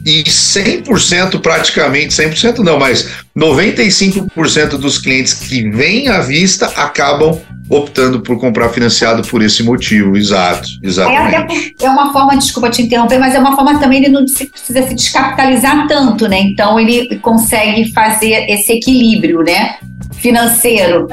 e 0.04 0.24
100% 0.24 1.40
praticamente, 1.40 2.14
100% 2.14 2.58
não, 2.58 2.78
mas 2.78 3.08
95% 3.36 4.70
dos 4.78 4.98
clientes 4.98 5.34
que 5.34 5.68
vêm 5.68 6.08
à 6.08 6.20
vista 6.20 6.66
acabam 6.76 7.38
optando 7.70 8.20
por 8.20 8.38
comprar 8.38 8.68
financiado 8.70 9.22
por 9.28 9.42
esse 9.42 9.62
motivo, 9.62 10.16
exato, 10.16 10.68
exatamente. 10.82 11.76
É, 11.80 11.86
é 11.86 11.90
uma 11.90 12.12
forma, 12.12 12.36
desculpa 12.36 12.68
te 12.68 12.82
interromper, 12.82 13.18
mas 13.18 13.34
é 13.34 13.38
uma 13.38 13.54
forma 13.54 13.78
também 13.78 14.02
ele 14.02 14.08
não 14.08 14.24
precisa 14.24 14.88
se 14.88 14.94
descapitalizar 14.94 15.86
tanto, 15.86 16.28
né? 16.28 16.40
Então 16.40 16.80
ele 16.80 17.16
consegue 17.20 17.92
fazer 17.92 18.50
esse 18.50 18.72
equilíbrio, 18.72 19.42
né? 19.42 19.76
Financeiro. 20.14 21.06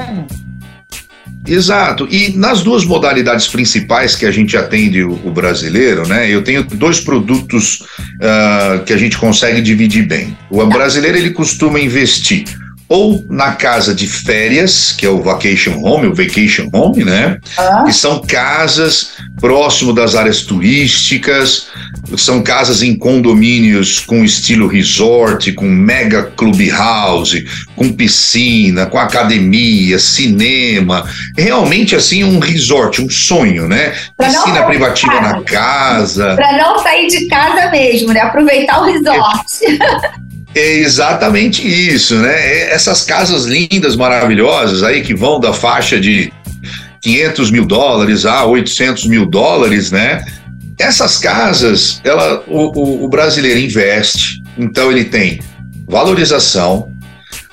Exato. 1.48 2.06
E 2.10 2.36
nas 2.36 2.62
duas 2.62 2.84
modalidades 2.84 3.48
principais 3.48 4.14
que 4.14 4.26
a 4.26 4.30
gente 4.30 4.56
atende 4.56 5.02
o, 5.02 5.12
o 5.24 5.30
brasileiro, 5.30 6.06
né? 6.06 6.28
Eu 6.30 6.42
tenho 6.42 6.62
dois 6.62 7.00
produtos 7.00 7.80
uh, 7.80 8.84
que 8.84 8.92
a 8.92 8.96
gente 8.96 9.16
consegue 9.16 9.60
dividir 9.60 10.06
bem. 10.06 10.36
O 10.50 10.64
brasileiro 10.66 11.16
ele 11.16 11.30
costuma 11.30 11.80
investir 11.80 12.44
ou 12.88 13.24
na 13.28 13.52
casa 13.52 13.94
de 13.94 14.06
férias, 14.06 14.92
que 14.96 15.04
é 15.04 15.10
o 15.10 15.22
vacation 15.22 15.78
home, 15.82 16.06
o 16.06 16.14
vacation 16.14 16.70
home, 16.72 17.04
né? 17.04 17.38
Ah. 17.58 17.84
Que 17.84 17.92
são 17.92 18.22
casas 18.22 19.10
próximo 19.38 19.92
das 19.92 20.14
áreas 20.14 20.40
turísticas, 20.42 21.68
são 22.16 22.42
casas 22.42 22.82
em 22.82 22.96
condomínios 22.96 24.00
com 24.00 24.24
estilo 24.24 24.66
resort, 24.66 25.52
com 25.52 25.66
mega 25.66 26.22
clubhouse, 26.36 27.46
com 27.76 27.92
piscina, 27.92 28.86
com 28.86 28.98
academia, 28.98 29.98
cinema, 29.98 31.08
realmente 31.36 31.94
assim 31.94 32.24
um 32.24 32.38
resort, 32.38 33.02
um 33.02 33.10
sonho, 33.10 33.68
né? 33.68 33.94
Piscina 34.16 34.64
privativa 34.64 35.20
na 35.20 35.42
casa. 35.42 36.34
Para 36.34 36.56
não 36.56 36.82
sair 36.82 37.08
de 37.08 37.26
casa 37.26 37.70
mesmo, 37.70 38.12
né? 38.12 38.20
Aproveitar 38.20 38.80
o 38.80 38.84
resort. 38.84 39.44
É. 40.14 40.28
É 40.54 40.78
exatamente 40.78 41.66
isso, 41.66 42.16
né? 42.16 42.32
É 42.32 42.74
essas 42.74 43.04
casas 43.04 43.44
lindas, 43.44 43.94
maravilhosas 43.94 44.82
aí 44.82 45.02
que 45.02 45.14
vão 45.14 45.38
da 45.38 45.52
faixa 45.52 46.00
de 46.00 46.32
500 47.02 47.50
mil 47.50 47.66
dólares 47.66 48.24
a 48.26 48.44
800 48.44 49.06
mil 49.06 49.26
dólares, 49.26 49.92
né? 49.92 50.24
Essas 50.78 51.18
casas, 51.18 52.00
ela, 52.04 52.44
o, 52.46 52.78
o, 52.78 53.04
o 53.04 53.08
brasileiro 53.08 53.58
investe, 53.58 54.42
então 54.56 54.90
ele 54.90 55.04
tem 55.04 55.40
valorização, 55.86 56.92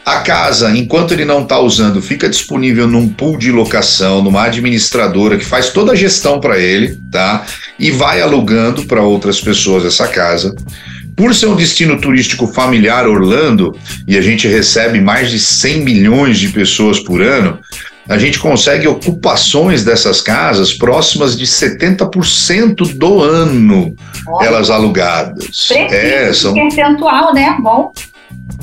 a 0.06 0.20
casa, 0.20 0.70
enquanto 0.78 1.14
ele 1.14 1.26
não 1.26 1.42
está 1.42 1.60
usando, 1.60 2.00
fica 2.00 2.30
disponível 2.30 2.88
num 2.88 3.10
pool 3.10 3.38
de 3.38 3.52
locação, 3.52 4.22
numa 4.22 4.44
administradora 4.44 5.36
que 5.36 5.46
faz 5.46 5.72
toda 5.72 5.94
a 5.94 5.96
gestão 5.96 6.40
para 6.40 6.60
ele, 6.60 7.00
tá? 7.12 7.44
E 7.80 7.90
vai 7.90 8.22
alugando 8.22 8.86
para 8.86 9.02
outras 9.02 9.42
pessoas 9.42 9.84
essa 9.84 10.08
casa. 10.08 10.54
Por 11.16 11.34
ser 11.34 11.48
um 11.48 11.56
destino 11.56 12.00
turístico 12.00 12.46
familiar, 12.46 13.08
Orlando, 13.08 13.76
e 14.08 14.16
a 14.16 14.22
gente 14.22 14.48
recebe 14.48 15.02
mais 15.02 15.32
de 15.32 15.40
100 15.40 15.82
milhões 15.82 16.38
de 16.38 16.50
pessoas 16.50 17.00
por 17.00 17.20
ano, 17.24 17.58
a 18.08 18.18
gente 18.18 18.40
consegue 18.40 18.88
ocupações 18.88 19.84
dessas 19.84 20.22
casas 20.22 20.74
próximas 20.74 21.36
de 21.38 21.46
70% 21.46 22.96
do 22.96 23.22
ano, 23.22 23.96
Olha. 24.28 24.48
elas 24.48 24.70
alugadas. 24.70 25.72
é, 25.72 26.32
são... 26.34 26.54
percentual, 26.54 27.34
né? 27.34 27.58
Bom. 27.60 27.92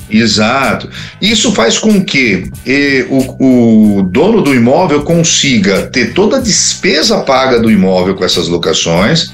Exato. 0.08 0.88
Isso 1.20 1.52
faz 1.52 1.78
com 1.78 2.04
que 2.04 2.50
e, 2.66 3.06
o, 3.08 3.98
o, 3.98 4.02
dono 4.02 4.42
do 4.42 4.54
imóvel 4.54 5.02
consiga 5.02 5.86
ter 5.86 6.12
toda 6.12 6.36
a 6.36 6.40
despesa 6.40 7.20
paga 7.20 7.58
do 7.58 7.70
imóvel 7.70 8.14
com 8.14 8.24
essas 8.24 8.46
locações 8.46 9.32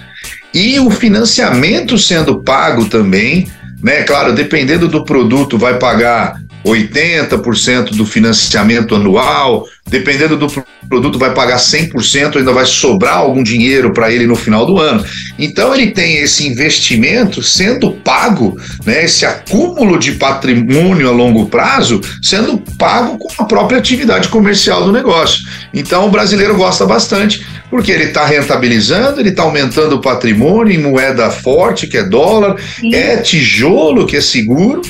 e 0.54 0.78
o 0.78 0.90
financiamento 0.90 1.98
sendo 1.98 2.42
pago 2.42 2.86
também, 2.86 3.48
né? 3.82 4.02
Claro, 4.04 4.32
dependendo 4.32 4.88
do 4.88 5.04
produto, 5.04 5.58
vai 5.58 5.78
pagar 5.78 6.40
80% 6.64 7.90
do 7.90 8.04
financiamento 8.04 8.94
anual, 8.94 9.66
dependendo 9.88 10.36
do 10.36 10.48
produto, 10.88 11.18
vai 11.18 11.32
pagar 11.32 11.56
100%, 11.56 12.36
ainda 12.36 12.52
vai 12.52 12.66
sobrar 12.66 13.18
algum 13.18 13.42
dinheiro 13.42 13.92
para 13.92 14.12
ele 14.12 14.26
no 14.26 14.36
final 14.36 14.66
do 14.66 14.78
ano. 14.78 15.04
Então, 15.38 15.74
ele 15.74 15.92
tem 15.92 16.16
esse 16.16 16.46
investimento 16.46 17.42
sendo 17.42 17.92
pago, 17.92 18.58
né, 18.84 19.04
esse 19.04 19.24
acúmulo 19.24 19.98
de 19.98 20.12
patrimônio 20.12 21.08
a 21.08 21.12
longo 21.12 21.46
prazo 21.46 22.00
sendo 22.22 22.58
pago 22.76 23.18
com 23.18 23.42
a 23.42 23.46
própria 23.46 23.78
atividade 23.78 24.28
comercial 24.28 24.84
do 24.84 24.92
negócio. 24.92 25.44
Então, 25.72 26.06
o 26.06 26.10
brasileiro 26.10 26.56
gosta 26.56 26.84
bastante, 26.86 27.46
porque 27.70 27.92
ele 27.92 28.04
está 28.04 28.24
rentabilizando, 28.24 29.20
ele 29.20 29.30
está 29.30 29.42
aumentando 29.42 29.96
o 29.96 30.00
patrimônio 30.00 30.72
em 30.72 30.78
moeda 30.82 31.30
forte, 31.30 31.86
que 31.86 31.96
é 31.96 32.02
dólar, 32.02 32.56
Sim. 32.80 32.94
é 32.94 33.16
tijolo, 33.18 34.06
que 34.06 34.16
é 34.16 34.20
seguro 34.20 34.82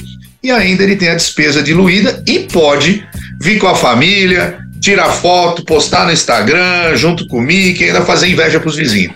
e 0.43 0.51
ainda 0.51 0.83
ele 0.83 0.97
tem 0.97 1.09
a 1.09 1.15
despesa 1.15 1.63
diluída 1.63 2.23
e 2.27 2.41
pode 2.41 3.07
vir 3.41 3.59
com 3.59 3.67
a 3.67 3.75
família, 3.75 4.59
tirar 4.81 5.11
foto, 5.11 5.65
postar 5.65 6.07
no 6.07 6.13
Instagram, 6.13 6.97
junto 6.97 7.27
comigo, 7.27 7.83
e 7.83 7.85
ainda 7.87 8.03
fazer 8.03 8.29
inveja 8.29 8.61
para 8.61 8.69
os 8.69 8.77
vizinhos. 8.77 9.15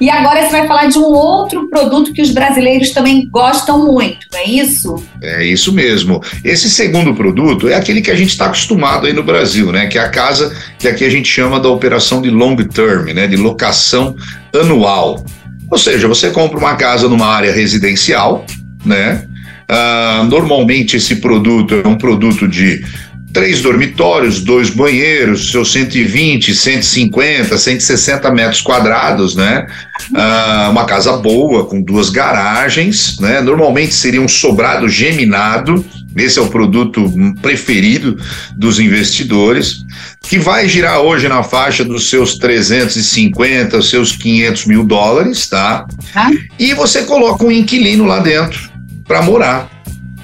E 0.00 0.08
agora 0.08 0.42
você 0.42 0.50
vai 0.50 0.66
falar 0.66 0.86
de 0.86 0.98
um 0.98 1.04
outro 1.04 1.68
produto 1.68 2.12
que 2.14 2.22
os 2.22 2.30
brasileiros 2.30 2.90
também 2.90 3.28
gostam 3.28 3.84
muito, 3.84 4.26
não 4.32 4.38
é 4.38 4.44
isso? 4.44 5.04
É 5.20 5.44
isso 5.44 5.74
mesmo. 5.74 6.22
Esse 6.42 6.70
segundo 6.70 7.14
produto 7.14 7.68
é 7.68 7.74
aquele 7.74 8.00
que 8.00 8.10
a 8.10 8.14
gente 8.14 8.30
está 8.30 8.46
acostumado 8.46 9.06
aí 9.06 9.12
no 9.12 9.22
Brasil, 9.22 9.70
né? 9.70 9.88
Que 9.88 9.98
é 9.98 10.00
a 10.00 10.08
casa 10.08 10.56
que 10.78 10.88
aqui 10.88 11.04
a 11.04 11.10
gente 11.10 11.28
chama 11.28 11.60
da 11.60 11.68
operação 11.68 12.22
de 12.22 12.30
long 12.30 12.56
term, 12.56 13.12
né? 13.12 13.26
De 13.26 13.36
locação 13.36 14.16
anual. 14.58 15.22
Ou 15.70 15.76
seja, 15.76 16.08
você 16.08 16.30
compra 16.30 16.58
uma 16.58 16.76
casa 16.76 17.06
numa 17.06 17.26
área 17.26 17.52
residencial, 17.52 18.46
né? 18.82 19.28
Ah, 19.72 20.26
normalmente 20.28 20.96
esse 20.96 21.16
produto 21.16 21.76
é 21.84 21.86
um 21.86 21.94
produto 21.94 22.48
de 22.48 22.84
três 23.32 23.62
dormitórios, 23.62 24.40
dois 24.40 24.68
banheiros, 24.68 25.52
seus 25.52 25.70
120, 25.70 26.52
150, 26.52 27.56
160 27.56 28.30
metros 28.32 28.60
quadrados, 28.60 29.36
né? 29.36 29.68
Ah, 30.12 30.68
uma 30.72 30.84
casa 30.86 31.12
boa, 31.18 31.66
com 31.66 31.80
duas 31.80 32.10
garagens, 32.10 33.20
né? 33.20 33.40
Normalmente 33.40 33.94
seria 33.94 34.20
um 34.20 34.26
sobrado 34.26 34.88
geminado, 34.88 35.84
esse 36.16 36.40
é 36.40 36.42
o 36.42 36.48
produto 36.48 37.08
preferido 37.40 38.18
dos 38.56 38.80
investidores, 38.80 39.84
que 40.20 40.36
vai 40.36 40.68
girar 40.68 40.98
hoje 40.98 41.28
na 41.28 41.44
faixa 41.44 41.84
dos 41.84 42.10
seus 42.10 42.36
350, 42.38 43.80
seus 43.82 44.16
500 44.16 44.66
mil 44.66 44.84
dólares, 44.84 45.46
tá? 45.46 45.86
Ah. 46.16 46.30
E 46.58 46.74
você 46.74 47.04
coloca 47.04 47.44
um 47.44 47.52
inquilino 47.52 48.04
lá 48.04 48.18
dentro 48.18 48.69
para 49.10 49.22
morar, 49.22 49.68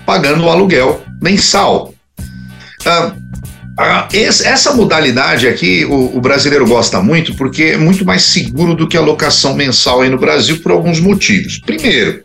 pagando 0.07 0.45
o 0.45 0.49
aluguel 0.49 1.03
mensal. 1.21 1.93
Ah, 2.87 3.13
ah, 3.77 4.09
essa 4.13 4.75
modalidade 4.75 5.49
aqui 5.49 5.85
o, 5.85 6.17
o, 6.17 6.21
brasileiro 6.21 6.65
gosta 6.65 7.03
muito 7.03 7.35
porque 7.35 7.65
é 7.65 7.77
muito 7.77 8.05
mais 8.05 8.23
seguro 8.23 8.77
do 8.77 8.87
que 8.87 8.97
a 8.97 9.01
locação 9.01 9.57
mensal 9.57 10.03
aí 10.03 10.09
no 10.09 10.17
Brasil 10.17 10.61
por 10.61 10.71
alguns 10.71 11.01
motivos. 11.01 11.59
Primeiro, 11.59 12.23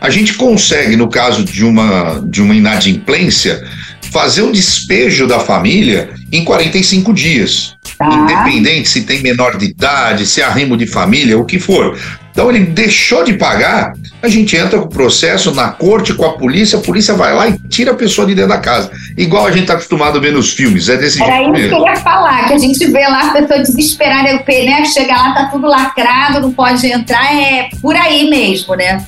a 0.00 0.08
gente 0.08 0.34
consegue, 0.34 0.94
no 0.94 1.08
caso 1.08 1.42
de 1.42 1.64
uma, 1.64 2.22
de 2.24 2.40
uma 2.40 2.54
inadimplência, 2.54 3.66
fazer 4.12 4.42
o 4.42 4.52
despejo 4.52 5.26
da 5.26 5.40
família 5.40 6.10
em 6.30 6.44
45 6.44 7.12
dias. 7.12 7.74
Tá. 7.98 8.06
Independente 8.06 8.88
se 8.88 9.02
tem 9.02 9.20
menor 9.20 9.56
de 9.56 9.66
idade, 9.66 10.24
se 10.24 10.40
é 10.40 10.44
arrimo 10.44 10.76
de 10.76 10.86
família, 10.86 11.36
o 11.36 11.44
que 11.44 11.58
for. 11.58 11.98
Então 12.30 12.48
ele 12.48 12.60
deixou 12.60 13.24
de 13.24 13.32
pagar, 13.32 13.92
a 14.22 14.28
gente 14.28 14.56
entra 14.56 14.78
com 14.78 14.84
o 14.84 14.88
processo 14.88 15.52
na 15.52 15.70
corte 15.72 16.14
com 16.14 16.24
a 16.24 16.34
polícia, 16.34 16.78
a 16.78 16.82
polícia 16.82 17.12
vai 17.14 17.34
lá 17.34 17.48
e 17.48 17.58
tira 17.68 17.90
a 17.90 17.94
pessoa 17.94 18.24
de 18.24 18.36
dentro 18.36 18.50
da 18.50 18.58
casa. 18.58 18.92
Igual 19.16 19.46
a 19.46 19.50
gente 19.50 19.62
está 19.62 19.74
acostumado 19.74 20.18
a 20.18 20.20
ver 20.20 20.32
nos 20.32 20.52
filmes, 20.52 20.88
é 20.88 20.96
desse 20.96 21.20
Era 21.20 21.38
jeito. 21.38 21.48
Era 21.48 21.58
isso 21.58 21.68
que 21.68 21.74
eu 21.74 21.84
ia 21.84 21.96
falar, 21.96 22.46
que 22.46 22.54
a 22.54 22.58
gente 22.58 22.86
vê 22.86 23.08
lá 23.08 23.30
a 23.30 23.32
pessoa 23.32 23.58
desesperada, 23.58 24.28
o 24.36 24.64
né? 24.64 24.84
Chega 24.84 25.16
lá, 25.16 25.34
tá 25.34 25.44
tudo 25.46 25.66
lacrado, 25.66 26.40
não 26.40 26.52
pode 26.52 26.86
entrar, 26.86 27.34
é 27.34 27.68
por 27.82 27.96
aí 27.96 28.30
mesmo, 28.30 28.76
né? 28.76 29.04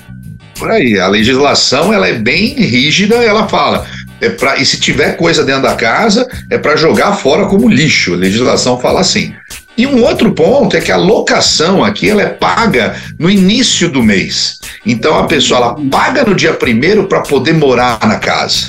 Por 0.59 0.68
aí. 0.68 0.99
A 0.99 1.06
legislação 1.06 1.94
ela 1.94 2.09
é 2.09 2.14
bem 2.14 2.54
rígida, 2.54 3.14
ela 3.14 3.47
fala. 3.47 3.87
É 4.21 4.29
pra, 4.29 4.57
e 4.59 4.67
se 4.67 4.79
tiver 4.79 5.17
coisa 5.17 5.45
dentro 5.45 5.62
da 5.62 5.75
casa, 5.75 6.29
é 6.50 6.59
para 6.59 6.77
jogar 6.77 7.12
fora 7.12 7.47
como 7.47 7.69
lixo. 7.69 8.15
A 8.15 8.17
legislação 8.17 8.79
fala 8.79 9.00
assim. 9.00 9.35
E 9.77 9.87
um 9.87 10.05
outro 10.05 10.33
ponto 10.33 10.77
é 10.77 10.81
que 10.81 10.93
a 10.93 10.97
locação 10.97 11.83
aqui 11.83 12.11
ela 12.11 12.21
é 12.21 12.29
paga 12.29 12.95
no 13.19 13.31
início 13.31 13.89
do 13.89 14.03
mês. 14.03 14.59
Então 14.85 15.19
a 15.19 15.25
pessoa 15.25 15.59
ela 15.59 15.77
paga 15.91 16.25
no 16.25 16.35
dia 16.35 16.53
primeiro 16.53 17.07
para 17.07 17.23
poder 17.23 17.55
morar 17.55 17.99
na 18.07 18.17
casa. 18.17 18.67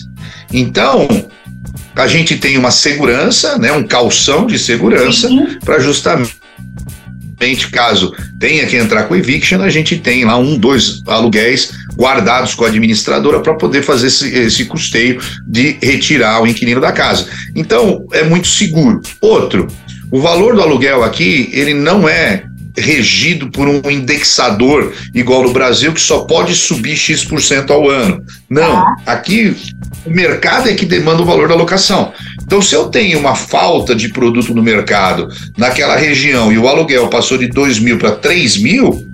Então 0.54 1.08
a 1.96 2.08
gente 2.08 2.38
tem 2.38 2.58
uma 2.58 2.72
segurança, 2.72 3.58
né, 3.58 3.72
um 3.72 3.84
calção 3.84 4.46
de 4.46 4.58
segurança 4.58 5.30
para 5.66 5.80
justamente 5.80 6.40
caso 7.72 8.16
tenha 8.40 8.66
que 8.68 8.78
entrar 8.78 9.04
com 9.04 9.16
eviction, 9.16 9.62
a 9.62 9.70
gente 9.70 9.98
tem 9.98 10.24
lá 10.24 10.38
um, 10.38 10.58
dois 10.58 11.02
aluguéis 11.08 11.72
guardados 11.96 12.56
com 12.56 12.66
a 12.66 12.68
administradora 12.68 13.40
para 13.40 13.54
poder 13.54 13.84
fazer 13.84 14.08
esse, 14.08 14.34
esse 14.34 14.66
custeio 14.66 15.20
de 15.48 15.78
retirar 15.82 16.42
o 16.42 16.48
inquilino 16.48 16.82
da 16.82 16.92
casa. 16.92 17.28
Então, 17.56 18.06
é 18.14 18.24
muito 18.24 18.48
seguro. 18.48 19.02
Outro, 19.20 19.68
o 20.12 20.20
valor 20.20 20.56
do 20.56 20.62
aluguel 20.62 21.04
aqui, 21.04 21.50
ele 21.54 21.74
não 21.74 22.08
é 22.08 22.44
regido 22.78 23.50
por 23.50 23.68
um 23.68 23.82
indexador 23.90 24.94
igual 25.14 25.44
no 25.44 25.52
Brasil 25.52 25.94
que 25.94 26.02
só 26.02 26.20
pode 26.20 26.56
subir 26.56 26.96
X% 26.96 27.70
ao 27.70 27.90
ano. 27.90 28.24
Não, 28.50 28.78
ah. 28.78 28.96
aqui 29.06 29.56
o 30.06 30.10
mercado 30.10 30.70
é 30.70 30.74
que 30.74 30.86
demanda 30.86 31.22
o 31.22 31.26
valor 31.26 31.48
da 31.48 31.56
locação. 31.56 32.12
Então, 32.44 32.62
se 32.62 32.74
eu 32.74 32.90
tenho 32.90 33.20
uma 33.20 33.36
falta 33.36 33.96
de 33.96 34.10
produto 34.10 34.54
no 34.54 34.64
mercado 34.64 35.28
naquela 35.58 35.96
região 35.96 36.52
e 36.52 36.58
o 36.58 36.68
aluguel 36.68 37.08
passou 37.08 37.38
de 37.38 37.48
2 37.48 37.80
mil 37.80 37.98
para 37.98 38.12
3 38.12 38.58
mil, 38.58 39.11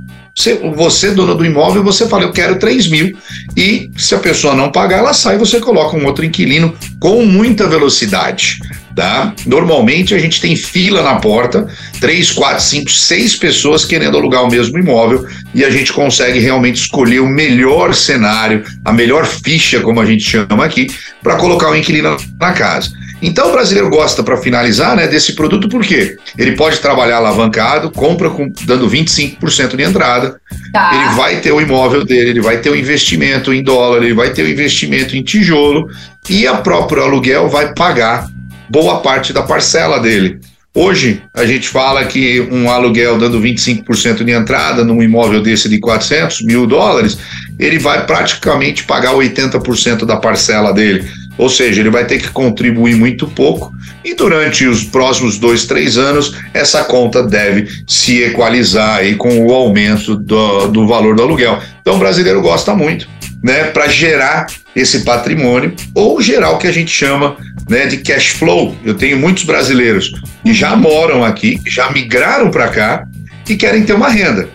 você, 0.75 1.11
dono 1.11 1.33
do 1.33 1.45
imóvel, 1.45 1.83
você 1.83 2.07
fala, 2.07 2.23
eu 2.23 2.31
quero 2.31 2.59
3 2.59 2.87
mil. 2.87 3.17
E 3.55 3.89
se 3.97 4.13
a 4.13 4.19
pessoa 4.19 4.55
não 4.55 4.71
pagar, 4.71 4.99
ela 4.99 5.13
sai, 5.13 5.37
você 5.37 5.59
coloca 5.59 5.97
um 5.97 6.05
outro 6.05 6.23
inquilino 6.23 6.75
com 6.99 7.25
muita 7.25 7.67
velocidade. 7.67 8.59
Tá? 8.97 9.31
Normalmente 9.45 10.15
a 10.15 10.17
gente 10.17 10.41
tem 10.41 10.55
fila 10.55 11.03
na 11.03 11.17
porta, 11.17 11.67
três, 12.01 12.31
quatro, 12.31 12.63
cinco, 12.63 12.89
seis 12.89 13.35
pessoas 13.35 13.85
querendo 13.85 14.17
alugar 14.17 14.43
o 14.43 14.49
mesmo 14.49 14.75
imóvel 14.75 15.23
e 15.53 15.63
a 15.63 15.69
gente 15.69 15.93
consegue 15.93 16.39
realmente 16.39 16.77
escolher 16.77 17.19
o 17.19 17.27
melhor 17.27 17.93
cenário, 17.93 18.63
a 18.83 18.91
melhor 18.91 19.27
ficha, 19.27 19.81
como 19.81 20.01
a 20.01 20.05
gente 20.07 20.23
chama 20.23 20.65
aqui, 20.65 20.87
para 21.21 21.35
colocar 21.35 21.69
o 21.69 21.75
inquilino 21.75 22.17
na 22.39 22.53
casa. 22.53 22.89
Então 23.21 23.49
o 23.49 23.51
brasileiro 23.51 23.87
gosta, 23.87 24.23
para 24.23 24.37
finalizar, 24.37 24.95
né, 24.95 25.07
desse 25.07 25.33
produto 25.33 25.69
porque 25.69 26.17
ele 26.35 26.53
pode 26.53 26.79
trabalhar 26.79 27.17
alavancado, 27.17 27.91
compra 27.91 28.31
com, 28.31 28.51
dando 28.65 28.89
25% 28.89 29.75
de 29.75 29.83
entrada, 29.83 30.41
tá. 30.73 30.91
ele 30.95 31.15
vai 31.15 31.39
ter 31.39 31.51
o 31.51 31.61
imóvel 31.61 32.03
dele, 32.03 32.31
ele 32.31 32.41
vai 32.41 32.57
ter 32.57 32.71
o 32.71 32.75
investimento 32.75 33.53
em 33.53 33.61
dólar, 33.61 34.01
ele 34.01 34.15
vai 34.15 34.31
ter 34.31 34.41
o 34.41 34.49
investimento 34.49 35.15
em 35.15 35.21
tijolo 35.21 35.87
e 36.27 36.47
a 36.47 36.55
próprio 36.55 37.03
aluguel 37.03 37.47
vai 37.47 37.75
pagar 37.75 38.27
boa 38.69 38.99
parte 38.99 39.33
da 39.33 39.43
parcela 39.43 39.99
dele. 39.99 40.39
Hoje, 40.73 41.23
a 41.33 41.43
gente 41.43 41.67
fala 41.67 42.05
que 42.05 42.39
um 42.51 42.69
aluguel 42.69 43.17
dando 43.17 43.41
25% 43.41 44.23
de 44.23 44.31
entrada 44.31 44.83
num 44.83 45.01
imóvel 45.01 45.41
desse 45.41 45.67
de 45.67 45.79
400 45.79 46.43
mil 46.43 46.67
dólares, 46.67 47.17
ele 47.57 47.79
vai 47.79 48.05
praticamente 48.05 48.83
pagar 48.83 49.13
80% 49.13 50.05
da 50.05 50.17
parcela 50.17 50.71
dele. 50.71 51.09
Ou 51.35 51.49
seja, 51.49 51.81
ele 51.81 51.89
vai 51.89 52.05
ter 52.05 52.21
que 52.21 52.29
contribuir 52.29 52.95
muito 52.95 53.27
pouco 53.27 53.71
e 54.03 54.13
durante 54.13 54.65
os 54.65 54.83
próximos 54.83 55.37
dois, 55.37 55.65
três 55.65 55.97
anos, 55.97 56.35
essa 56.53 56.83
conta 56.83 57.23
deve 57.23 57.67
se 57.87 58.21
equalizar 58.23 58.97
aí 58.97 59.15
com 59.15 59.45
o 59.45 59.53
aumento 59.53 60.15
do, 60.15 60.67
do 60.67 60.87
valor 60.87 61.15
do 61.15 61.23
aluguel. 61.23 61.59
Então, 61.81 61.95
o 61.95 61.99
brasileiro 61.99 62.41
gosta 62.41 62.73
muito, 62.73 63.07
né, 63.43 63.65
para 63.65 63.87
gerar 63.87 64.47
esse 64.77 64.99
patrimônio 64.99 65.73
ou 65.95 66.21
gerar 66.21 66.51
o 66.51 66.59
que 66.59 66.67
a 66.67 66.71
gente 66.71 66.91
chama 66.91 67.35
né, 67.67 67.87
de 67.87 67.97
cash 67.97 68.27
flow. 68.27 68.75
Eu 68.85 68.93
tenho 68.93 69.17
muitos 69.17 69.43
brasileiros 69.43 70.13
que 70.43 70.53
já 70.53 70.75
moram 70.75 71.25
aqui, 71.25 71.59
já 71.65 71.89
migraram 71.91 72.51
para 72.51 72.67
cá 72.67 73.07
e 73.49 73.55
querem 73.55 73.83
ter 73.83 73.93
uma 73.93 74.07
renda. 74.07 74.47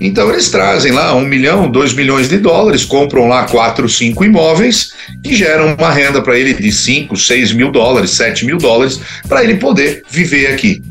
Então 0.00 0.30
eles 0.30 0.50
trazem 0.50 0.92
lá 0.92 1.14
um 1.14 1.22
milhão, 1.22 1.70
dois 1.70 1.94
milhões 1.94 2.28
de 2.28 2.38
dólares, 2.38 2.84
compram 2.84 3.26
lá 3.26 3.44
quatro, 3.44 3.88
cinco 3.88 4.24
imóveis 4.24 4.92
e 5.24 5.34
geram 5.34 5.74
uma 5.74 5.90
renda 5.90 6.22
para 6.22 6.38
ele 6.38 6.54
de 6.54 6.70
cinco, 6.70 7.16
seis 7.16 7.50
mil 7.52 7.72
dólares, 7.72 8.10
sete 8.10 8.44
mil 8.44 8.58
dólares, 8.58 9.00
para 9.26 9.42
ele 9.42 9.56
poder 9.56 10.02
viver 10.08 10.48
aqui. 10.48 10.82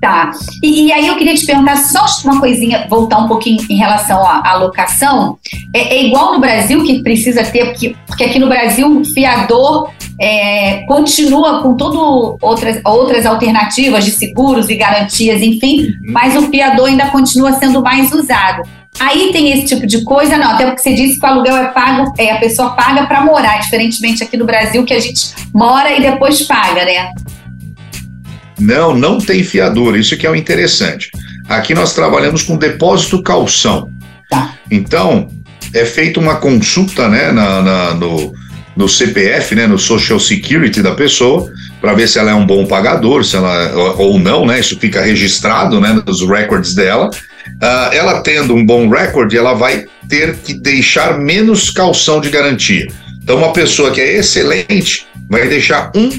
Tá. 0.00 0.30
E, 0.62 0.86
e, 0.86 0.92
aí 0.92 1.06
eu 1.06 1.16
queria 1.16 1.34
te 1.34 1.46
perguntar 1.46 1.76
só 1.76 2.04
uma 2.24 2.38
coisinha, 2.38 2.86
voltar 2.88 3.18
um 3.18 3.28
pouquinho 3.28 3.64
em 3.68 3.76
relação 3.76 4.22
à, 4.22 4.50
à 4.50 4.54
locação. 4.56 5.38
É, 5.72 5.96
é, 5.96 6.06
igual 6.06 6.34
no 6.34 6.40
Brasil 6.40 6.84
que 6.84 7.02
precisa 7.02 7.42
ter, 7.44 7.66
porque, 7.66 7.96
porque 8.06 8.24
aqui 8.24 8.38
no 8.38 8.48
Brasil 8.48 9.00
o 9.00 9.04
fiador 9.04 9.90
é, 10.20 10.84
continua 10.86 11.62
com 11.62 11.74
todas 11.76 11.98
outras, 12.42 12.80
outras 12.84 13.26
alternativas 13.26 14.04
de 14.04 14.10
seguros 14.10 14.68
e 14.68 14.76
garantias, 14.76 15.42
enfim, 15.42 15.80
uhum. 15.80 16.12
mas 16.12 16.36
o 16.36 16.42
fiador 16.42 16.88
ainda 16.88 17.08
continua 17.08 17.52
sendo 17.54 17.82
mais 17.82 18.12
usado. 18.12 18.62
Aí 18.98 19.30
tem 19.30 19.52
esse 19.52 19.66
tipo 19.66 19.86
de 19.86 20.02
coisa, 20.04 20.38
não, 20.38 20.52
até 20.52 20.64
porque 20.64 20.80
você 20.80 20.94
disse 20.94 21.20
que 21.20 21.26
o 21.26 21.28
aluguel 21.28 21.56
é 21.56 21.66
pago, 21.66 22.12
é, 22.18 22.32
a 22.32 22.38
pessoa 22.38 22.70
paga 22.70 23.06
para 23.06 23.24
morar, 23.24 23.58
diferentemente 23.60 24.22
aqui 24.22 24.36
no 24.36 24.46
Brasil, 24.46 24.84
que 24.84 24.94
a 24.94 25.00
gente 25.00 25.34
mora 25.54 25.92
e 25.92 26.00
depois 26.00 26.42
paga, 26.42 26.84
né? 26.84 27.12
Não, 28.58 28.96
não 28.96 29.18
tem 29.18 29.44
fiador, 29.44 29.96
isso 29.96 30.16
que 30.16 30.26
é 30.26 30.30
o 30.30 30.36
interessante. 30.36 31.10
Aqui 31.48 31.74
nós 31.74 31.94
trabalhamos 31.94 32.42
com 32.42 32.56
depósito 32.56 33.22
calção. 33.22 33.90
Tá. 34.30 34.54
Então, 34.70 35.28
é 35.74 35.84
feita 35.84 36.18
uma 36.18 36.36
consulta 36.36 37.08
né, 37.08 37.30
na, 37.30 37.62
na, 37.62 37.94
no, 37.94 38.32
no 38.76 38.88
CPF, 38.88 39.54
né, 39.54 39.66
no 39.66 39.78
Social 39.78 40.18
Security 40.18 40.82
da 40.82 40.94
pessoa, 40.94 41.50
para 41.80 41.94
ver 41.94 42.08
se 42.08 42.18
ela 42.18 42.30
é 42.30 42.34
um 42.34 42.46
bom 42.46 42.66
pagador, 42.66 43.24
se 43.24 43.36
ela 43.36 43.72
ou 43.96 44.18
não, 44.18 44.46
né? 44.46 44.58
Isso 44.58 44.78
fica 44.78 45.02
registrado, 45.02 45.80
né, 45.80 46.02
nos 46.06 46.26
records 46.26 46.74
dela. 46.74 47.08
Uh, 47.08 47.92
ela 47.92 48.20
tendo 48.22 48.54
um 48.54 48.64
bom 48.64 48.88
recorde, 48.88 49.36
ela 49.36 49.54
vai 49.54 49.86
ter 50.08 50.36
que 50.36 50.54
deixar 50.54 51.18
menos 51.18 51.70
calção 51.70 52.20
de 52.20 52.30
garantia. 52.30 52.88
Então, 53.22 53.36
uma 53.38 53.52
pessoa 53.52 53.90
que 53.90 54.00
é 54.00 54.16
excelente 54.16 55.06
vai 55.28 55.46
deixar 55.48 55.90
um 55.94 56.10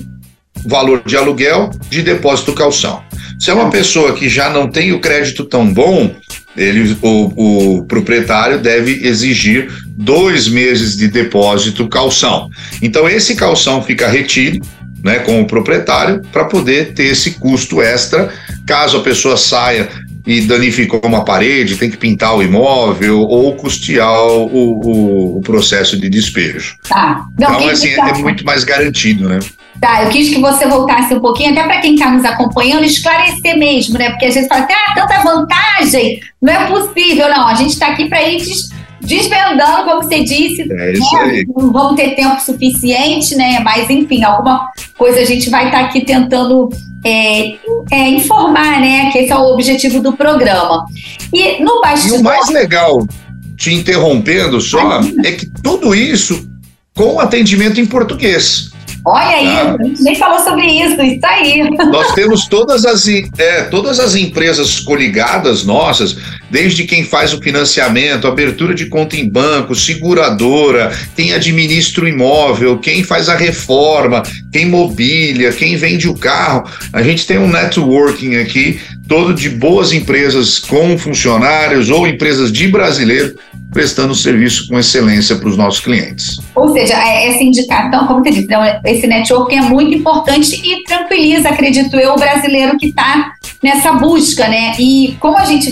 valor 0.66 1.02
de 1.06 1.16
aluguel 1.16 1.72
de 1.90 2.02
depósito 2.02 2.54
calção. 2.54 3.04
Se 3.40 3.52
é 3.52 3.54
uma 3.54 3.70
pessoa 3.70 4.14
que 4.14 4.28
já 4.28 4.50
não 4.50 4.68
tem 4.68 4.92
o 4.92 5.00
crédito 5.00 5.46
tão 5.46 5.72
bom, 5.72 6.16
ele, 6.56 6.98
o, 7.02 7.78
o 7.78 7.86
proprietário 7.86 8.58
deve 8.60 9.08
exigir 9.08 9.72
dois 9.90 10.48
meses 10.48 10.98
de 10.98 11.08
depósito 11.08 11.88
calção. 11.88 12.50
Então 12.82 13.08
esse 13.08 13.36
calção 13.36 13.84
fica 13.84 14.08
retido 14.08 14.66
né, 15.04 15.20
com 15.20 15.42
o 15.42 15.48
proprietário 15.48 16.22
para 16.32 16.46
poder 16.46 16.94
ter 16.94 17.06
esse 17.06 17.32
custo 17.32 17.82
extra 17.82 18.34
caso 18.66 18.98
a 18.98 19.02
pessoa 19.02 19.38
saia 19.38 19.88
e 20.26 20.42
danificou 20.42 21.00
uma 21.06 21.24
parede, 21.24 21.78
tem 21.78 21.90
que 21.90 21.96
pintar 21.96 22.36
o 22.36 22.44
imóvel 22.44 23.22
ou 23.22 23.56
custear 23.56 24.12
o, 24.28 24.48
o, 24.52 25.38
o 25.38 25.42
processo 25.42 25.98
de 25.98 26.10
despejo. 26.10 26.76
Tá. 26.90 27.26
Não, 27.40 27.56
então, 27.56 27.70
assim, 27.70 27.90
é 27.92 28.14
muito 28.16 28.46
mais 28.46 28.66
garantido, 28.66 29.30
né? 29.30 29.40
Tá, 29.80 30.04
eu 30.04 30.10
quis 30.10 30.30
que 30.30 30.42
você 30.42 30.68
voltasse 30.68 31.14
um 31.14 31.20
pouquinho, 31.20 31.52
até 31.52 31.64
para 31.64 31.80
quem 31.80 31.94
está 31.94 32.10
nos 32.10 32.26
acompanhando, 32.26 32.84
esclarecer 32.84 33.58
mesmo, 33.58 33.98
né? 33.98 34.10
Porque 34.10 34.26
a 34.26 34.32
gente 34.32 34.48
fala 34.48 34.64
assim, 34.64 34.74
ah, 34.74 34.94
tanta 34.96 35.22
vantagem, 35.22 36.20
não 36.42 36.54
é 36.54 36.66
possível. 36.66 37.30
Não, 37.30 37.48
a 37.48 37.54
gente 37.54 37.74
está 37.74 37.88
aqui 37.88 38.10
para 38.10 38.22
ir 38.24 38.38
des 38.38 38.70
desvendando, 39.00 39.86
como 39.86 40.04
você 40.04 40.24
disse. 40.24 40.68
É 40.72 40.94
isso 40.94 41.16
né? 41.16 41.22
aí. 41.22 41.46
Não 41.56 41.72
vamos 41.72 41.96
ter 41.96 42.16
tempo 42.16 42.42
suficiente, 42.42 43.36
né? 43.36 43.60
Mas, 43.64 43.90
enfim, 43.90 44.24
alguma 44.24 44.70
coisa 44.98 45.20
a 45.20 45.26
gente 45.26 45.50
vai 45.50 45.68
estar 45.68 45.80
tá 45.80 45.86
aqui 45.86 46.02
tentando 46.04 46.70
é, 47.06 47.54
é, 47.92 48.10
informar, 48.10 48.82
né? 48.82 49.12
Que 49.12 49.20
esse 49.20 49.32
é 49.32 49.38
o 49.38 49.54
objetivo 49.54 50.02
do 50.02 50.14
programa. 50.14 50.86
E 51.34 51.64
no 51.64 51.82
bastidor... 51.82 52.18
E 52.18 52.22
o 52.22 52.24
mais 52.24 52.50
legal, 52.50 53.08
te 53.56 53.74
interrompendo 53.74 54.60
só, 54.60 55.02
é 55.24 55.32
que 55.32 55.50
tudo 55.62 55.94
isso 55.96 56.50
com 56.96 57.20
atendimento 57.20 57.80
em 57.80 57.86
português. 57.86 58.72
Olha 59.10 59.38
aí, 59.38 59.46
tá? 59.46 59.78
a 59.80 59.84
gente 59.84 60.04
nem 60.04 60.16
falou 60.16 60.40
sobre 60.42 60.66
isso, 60.66 61.02
isso 61.02 61.26
aí. 61.26 61.64
Nós 61.90 62.14
temos 62.14 62.46
todas 62.46 62.84
as, 62.84 63.08
é, 63.08 63.62
todas 63.72 64.02
as 64.02 64.16
empresas 64.16 64.82
coligadas 64.82 65.64
nossas, 65.64 66.18
desde 66.52 66.84
quem 66.84 67.06
faz 67.06 67.34
o 67.34 67.42
financiamento, 67.42 68.28
abertura 68.28 68.76
de 68.76 68.88
conta 68.88 69.16
em 69.16 69.30
banco, 69.30 69.74
seguradora, 69.74 70.92
quem 71.16 71.34
administra 71.34 72.04
o 72.04 72.08
imóvel, 72.08 72.80
quem 72.80 73.02
faz 73.02 73.30
a 73.30 73.38
reforma, 73.38 74.24
quem 74.52 74.66
mobília, 74.66 75.54
quem 75.54 75.78
vende 75.78 76.10
o 76.10 76.18
carro. 76.18 76.70
A 76.92 77.02
gente 77.02 77.26
tem 77.26 77.38
um 77.38 77.48
networking 77.48 78.36
aqui, 78.36 78.82
todo 79.08 79.34
de 79.34 79.50
boas 79.50 79.94
empresas 79.94 80.60
com 80.60 80.98
funcionários 80.98 81.90
ou 81.90 82.06
empresas 82.06 82.52
de 82.52 82.68
brasileiro 82.68 83.38
prestando 83.72 84.16
serviço 84.16 84.68
com 84.68 84.80
excelência 84.80 85.36
para 85.36 85.50
os 85.50 85.58
nossos 85.58 85.80
clientes. 85.80 86.40
Ou 86.56 86.72
seja, 86.72 86.94
é, 86.94 87.30
essa 87.30 87.44
indicação, 87.44 88.08
como 88.08 88.24
você 88.24 88.32
disse, 88.32 88.44
então, 88.44 88.62
esse 88.86 89.06
network 89.06 89.54
é 89.54 89.62
muito 89.62 89.94
importante 89.94 90.56
e 90.56 90.84
tranquiliza, 90.84 91.50
acredito 91.50 91.96
eu, 91.98 92.14
o 92.14 92.18
brasileiro 92.18 92.78
que 92.78 92.88
está 92.88 93.34
nessa 93.62 93.94
busca, 93.94 94.48
né? 94.48 94.74
E 94.80 95.18
como 95.20 95.38
a 95.38 95.46
gente 95.46 95.70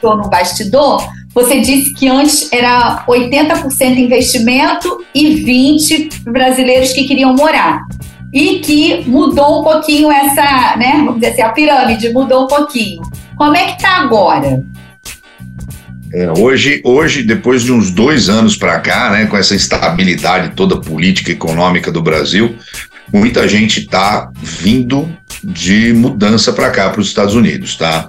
falou 0.00 0.16
no 0.16 0.30
bastidor, 0.30 1.06
você 1.34 1.60
disse 1.60 1.92
que 1.92 2.08
antes 2.08 2.50
era 2.50 3.04
80% 3.06 3.98
investimento 3.98 5.04
e 5.14 5.44
20% 5.44 6.24
brasileiros 6.24 6.92
que 6.92 7.04
queriam 7.04 7.34
morar. 7.34 7.82
E 8.32 8.58
que 8.60 9.04
mudou 9.06 9.60
um 9.60 9.64
pouquinho 9.64 10.10
essa, 10.10 10.76
né? 10.76 10.94
Vamos 11.04 11.16
dizer 11.16 11.32
assim, 11.32 11.42
a 11.42 11.50
pirâmide 11.50 12.12
mudou 12.12 12.44
um 12.44 12.46
pouquinho. 12.46 13.02
Como 13.36 13.54
é 13.54 13.66
que 13.66 13.76
está 13.76 13.98
agora? 13.98 14.64
É, 16.12 16.30
hoje, 16.38 16.80
hoje, 16.84 17.22
depois 17.22 17.62
de 17.62 17.72
uns 17.72 17.90
dois 17.90 18.28
anos 18.28 18.56
para 18.56 18.78
cá, 18.80 19.10
né, 19.10 19.26
com 19.26 19.36
essa 19.36 19.54
instabilidade 19.54 20.54
toda 20.54 20.80
política 20.80 21.30
e 21.30 21.34
econômica 21.34 21.90
do 21.90 22.02
Brasil, 22.02 22.54
muita 23.12 23.46
gente 23.48 23.80
está 23.80 24.30
vindo 24.42 25.08
de 25.42 25.92
mudança 25.92 26.52
para 26.52 26.70
cá, 26.70 26.90
para 26.90 27.00
os 27.00 27.08
Estados 27.08 27.34
Unidos, 27.34 27.76
tá? 27.76 28.08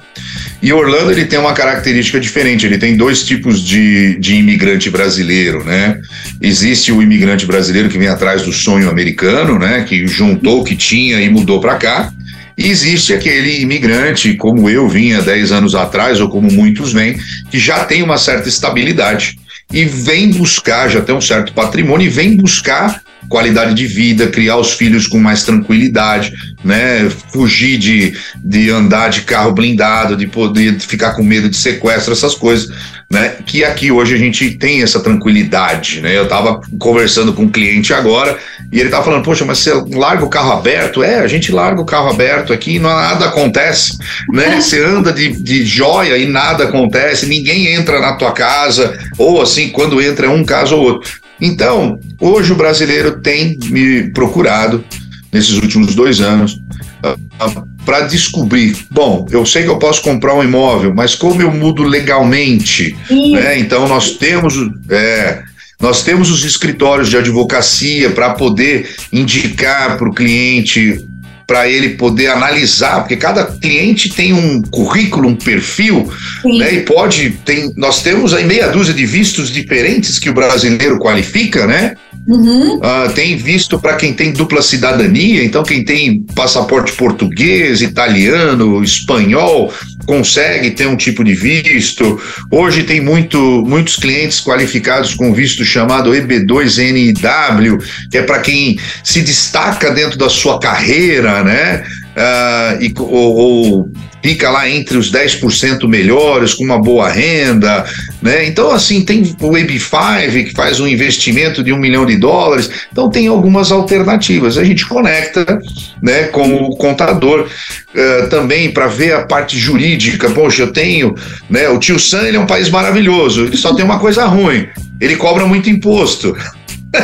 E 0.62 0.74
Orlando 0.74 1.12
ele 1.12 1.26
tem 1.26 1.38
uma 1.38 1.54
característica 1.54 2.20
diferente. 2.20 2.66
Ele 2.66 2.78
tem 2.78 2.98
dois 2.98 3.24
tipos 3.24 3.62
de, 3.62 4.18
de 4.20 4.36
imigrante 4.36 4.90
brasileiro, 4.90 5.64
né? 5.64 6.00
Existe 6.42 6.92
o 6.92 7.02
imigrante 7.02 7.46
brasileiro 7.46 7.90
que 7.90 7.98
vem 7.98 8.08
atrás 8.08 8.44
do 8.44 8.52
sonho 8.52 8.90
americano, 8.90 9.60
né? 9.60 9.86
Que 9.88 10.08
juntou 10.08 10.62
o 10.62 10.64
que 10.64 10.76
tinha 10.76 11.22
e 11.22 11.30
mudou 11.30 11.60
para 11.60 11.76
cá. 11.76 12.12
E 12.58 12.70
existe 12.70 13.14
aquele 13.14 13.62
imigrante, 13.62 14.34
como 14.34 14.70
eu 14.70 14.90
vinha 14.90 15.22
10 15.22 15.52
anos 15.52 15.76
atrás, 15.76 16.20
ou 16.20 16.28
como 16.28 16.52
muitos 16.52 16.92
vêm, 16.92 17.18
que 17.52 17.60
já 17.60 17.86
tem 17.86 18.02
uma 18.02 18.18
certa 18.18 18.50
estabilidade 18.50 19.38
e 19.72 19.86
vem 19.86 20.32
buscar, 20.32 20.90
já 20.90 21.02
tem 21.02 21.14
um 21.14 21.22
certo 21.22 21.54
patrimônio, 21.54 22.08
e 22.08 22.10
vem 22.10 22.36
buscar 22.36 23.02
qualidade 23.30 23.74
de 23.74 23.86
vida, 23.86 24.28
criar 24.28 24.58
os 24.58 24.74
filhos 24.74 25.06
com 25.06 25.20
mais 25.20 25.44
tranquilidade, 25.44 26.34
né? 26.64 27.10
Fugir 27.32 27.78
de, 27.78 28.14
de 28.44 28.70
andar 28.70 29.10
de 29.10 29.22
carro 29.22 29.52
blindado, 29.52 30.16
de 30.16 30.26
poder 30.26 30.80
ficar 30.80 31.12
com 31.12 31.24
medo 31.24 31.50
de 31.50 31.58
sequestro, 31.58 32.14
essas 32.14 32.36
coisas, 32.36 32.74
né? 33.10 33.38
Que 33.46 33.64
aqui 33.64 33.92
hoje 33.92 34.14
a 34.14 34.18
gente 34.18 34.52
tem 34.52 34.84
essa 34.84 35.00
tranquilidade, 35.00 36.02
né? 36.02 36.18
Eu 36.18 36.24
estava 36.24 36.60
conversando 36.78 37.34
com 37.34 37.44
um 37.44 37.50
cliente 37.50 37.94
agora 37.94 38.38
e 38.72 38.80
ele 38.80 38.90
estava 38.90 39.06
falando, 39.06 39.24
poxa, 39.24 39.46
mas 39.46 39.60
você 39.60 39.72
larga 39.94 40.26
o 40.26 40.30
carro 40.30 40.52
aberto? 40.52 41.02
É, 41.02 41.20
a 41.20 41.28
gente 41.28 41.52
larga 41.52 41.82
o 41.82 41.86
carro 41.86 42.10
aberto 42.10 42.52
aqui 42.52 42.76
e 42.76 42.80
nada 42.80 43.26
acontece, 43.26 43.98
né? 44.32 44.60
Você 44.68 44.84
anda 44.84 45.14
de, 45.14 45.30
de 45.42 45.66
joia 45.66 46.18
e 46.18 46.26
nada 46.26 46.66
acontece, 46.66 47.26
ninguém 47.26 47.68
entra 47.68 48.02
na 48.02 48.14
tua 48.14 48.32
casa, 48.32 48.98
ou 49.18 49.42
assim, 49.42 49.70
quando 49.70 50.02
entra 50.02 50.28
é 50.28 50.30
um 50.30 50.44
caso 50.44 50.76
ou 50.76 50.84
outro. 50.84 51.20
Então, 51.40 52.00
hoje 52.20 52.52
o 52.52 52.56
brasileiro 52.56 53.22
tem 53.22 53.58
me 53.70 54.10
procurado 54.12 54.84
nesses 55.32 55.58
últimos 55.58 55.96
dois 55.96 56.20
anos 56.20 56.60
uh, 57.04 57.67
para 57.88 58.02
descobrir, 58.02 58.76
bom, 58.92 59.26
eu 59.32 59.46
sei 59.46 59.64
que 59.64 59.70
eu 59.70 59.80
posso 59.80 60.02
comprar 60.02 60.34
um 60.34 60.44
imóvel, 60.44 60.94
mas 60.94 61.16
como 61.16 61.42
eu 61.42 61.50
mudo 61.50 61.84
legalmente? 61.84 62.94
Né? 63.32 63.60
Então 63.60 63.88
nós 63.88 64.18
temos, 64.18 64.56
é, 64.90 65.42
nós 65.80 66.04
temos 66.04 66.30
os 66.30 66.44
escritórios 66.44 67.10
de 67.10 67.16
advocacia 67.16 68.10
para 68.10 68.32
poder 68.32 68.94
indicar 69.14 69.98
para 69.98 70.10
o 70.10 70.14
cliente 70.14 71.08
para 71.48 71.70
ele 71.70 71.92
poder 71.92 72.28
analisar, 72.28 73.00
porque 73.00 73.16
cada 73.16 73.46
cliente 73.46 74.10
tem 74.10 74.34
um 74.34 74.62
currículo, 74.64 75.30
um 75.30 75.36
perfil, 75.36 76.12
né? 76.44 76.74
E 76.74 76.82
pode, 76.82 77.30
tem, 77.46 77.72
nós 77.78 78.04
temos 78.04 78.34
aí 78.34 78.44
meia 78.44 78.68
dúzia 78.68 78.94
de 78.94 79.06
vistos 79.06 79.50
diferentes 79.50 80.20
que 80.20 80.30
o 80.30 80.34
brasileiro 80.34 81.00
qualifica, 81.00 81.66
né? 81.66 81.96
Uhum. 82.28 82.76
Uh, 82.78 83.14
tem 83.16 83.38
visto 83.38 83.80
para 83.80 83.96
quem 83.96 84.14
tem 84.14 84.34
dupla 84.34 84.62
cidadania, 84.62 85.46
então 85.46 85.64
quem 85.64 85.86
tem 85.86 86.24
passaporte 86.36 86.92
português, 86.92 87.82
italiano, 87.82 88.84
espanhol, 88.84 89.74
consegue 90.06 90.72
ter 90.72 90.88
um 90.88 90.98
tipo 90.98 91.24
de 91.24 91.34
visto. 91.34 92.20
Hoje 92.52 92.84
tem 92.84 93.00
muito, 93.00 93.38
muitos 93.66 93.96
clientes 93.96 94.42
qualificados 94.42 95.16
com 95.16 95.34
visto 95.34 95.64
chamado 95.64 96.12
EB2NIW, 96.12 97.82
que 98.12 98.18
é 98.18 98.24
para 98.24 98.40
quem 98.40 98.78
se 99.06 99.22
destaca 99.22 99.90
dentro 99.92 100.18
da 100.18 100.30
sua 100.30 100.60
carreira, 100.60 101.44
né? 101.44 101.86
Uh, 102.18 102.84
e, 102.84 102.94
ou, 102.98 103.36
ou 103.36 103.92
fica 104.22 104.50
lá 104.50 104.70
entre 104.70 104.98
os 104.98 105.12
10% 105.12 105.88
melhores, 105.88 106.54
com 106.54 106.64
uma 106.64 106.82
boa 106.82 107.10
renda, 107.10 107.86
né? 108.22 108.46
Então, 108.46 108.72
assim, 108.72 109.04
tem 109.04 109.22
o 109.40 109.52
AB5, 109.52 110.46
que 110.46 110.54
faz 110.54 110.80
um 110.80 110.88
investimento 110.88 111.64
de 111.64 111.72
um 111.72 111.78
milhão 111.78 112.06
de 112.06 112.18
dólares, 112.18 112.70
então 112.92 113.10
tem 113.10 113.28
algumas 113.28 113.72
alternativas. 113.72 114.58
A 114.58 114.64
gente 114.64 114.86
conecta 114.86 115.60
né, 116.02 116.24
com 116.24 116.56
o 116.56 116.76
contador 116.76 117.42
uh, 117.48 118.30
também 118.30 118.72
para 118.72 118.88
ver 118.88 119.14
a 119.14 119.26
parte 119.26 119.58
jurídica. 119.58 120.30
Poxa, 120.30 120.64
eu 120.64 120.74
tenho, 120.74 121.16
né? 121.50 121.70
O 121.70 121.80
tio 121.80 122.00
Sam 122.00 122.28
ele 122.28 122.38
é 122.38 122.40
um 122.40 122.48
país 122.48 122.70
maravilhoso, 122.70 123.46
ele 123.46 123.58
só 123.58 123.74
tem 123.74 123.86
uma 123.86 124.00
coisa 124.00 124.26
ruim, 124.26 124.68
ele 125.00 125.16
cobra 125.16 125.46
muito 125.46 125.70
imposto. 125.70 126.36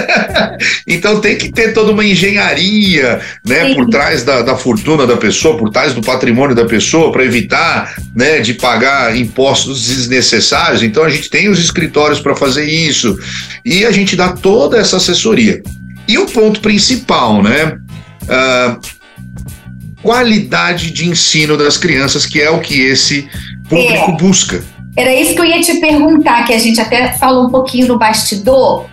então 0.88 1.20
tem 1.20 1.38
que 1.38 1.52
ter 1.52 1.74
toda 1.74 1.92
uma 1.92 2.06
engenharia 2.06 3.22
né, 3.46 3.74
por 3.74 3.88
trás 3.90 4.24
da, 4.24 4.42
da, 4.42 4.56
fortuna 4.56 5.06
da 5.06 5.18
pessoa, 5.18 5.58
por 5.58 5.70
trás 5.70 5.94
do 5.94 6.02
patrimônio 6.02 6.56
da 6.56 6.66
pessoa, 6.66 7.12
para 7.12 7.24
evitar 7.24 7.96
né, 8.16 8.40
de 8.40 8.54
pagar 8.54 9.16
impostos 9.16 9.88
desnecessários. 9.88 10.84
Então 10.84 11.04
a 11.04 11.10
gente 11.10 11.30
tem 11.30 11.50
os 11.50 11.60
escritórios 11.60 12.20
para 12.20 12.36
fazer 12.36 12.66
isso 12.66 13.18
e 13.64 13.86
a 13.86 13.92
gente 13.92 14.16
dá 14.16 14.30
toda 14.30 14.78
essa 14.78 14.98
assessoria. 14.98 15.62
E 16.08 16.18
o 16.18 16.26
ponto 16.26 16.60
principal, 16.60 17.42
né? 17.42 17.78
Uh, 18.24 18.80
qualidade 20.02 20.92
de 20.92 21.08
ensino 21.08 21.58
das 21.58 21.78
crianças, 21.78 22.26
que 22.26 22.42
é 22.42 22.50
o 22.50 22.60
que 22.60 22.82
esse 22.82 23.28
público 23.70 24.12
é. 24.12 24.18
busca. 24.18 24.64
Era 24.96 25.14
isso 25.14 25.34
que 25.34 25.40
eu 25.40 25.46
ia 25.46 25.62
te 25.62 25.80
perguntar, 25.80 26.46
que 26.46 26.54
a 26.54 26.60
gente 26.60 26.80
até 26.80 27.14
falou 27.14 27.48
um 27.48 27.50
pouquinho 27.50 27.88
no 27.88 27.98
bastidor, 27.98 28.86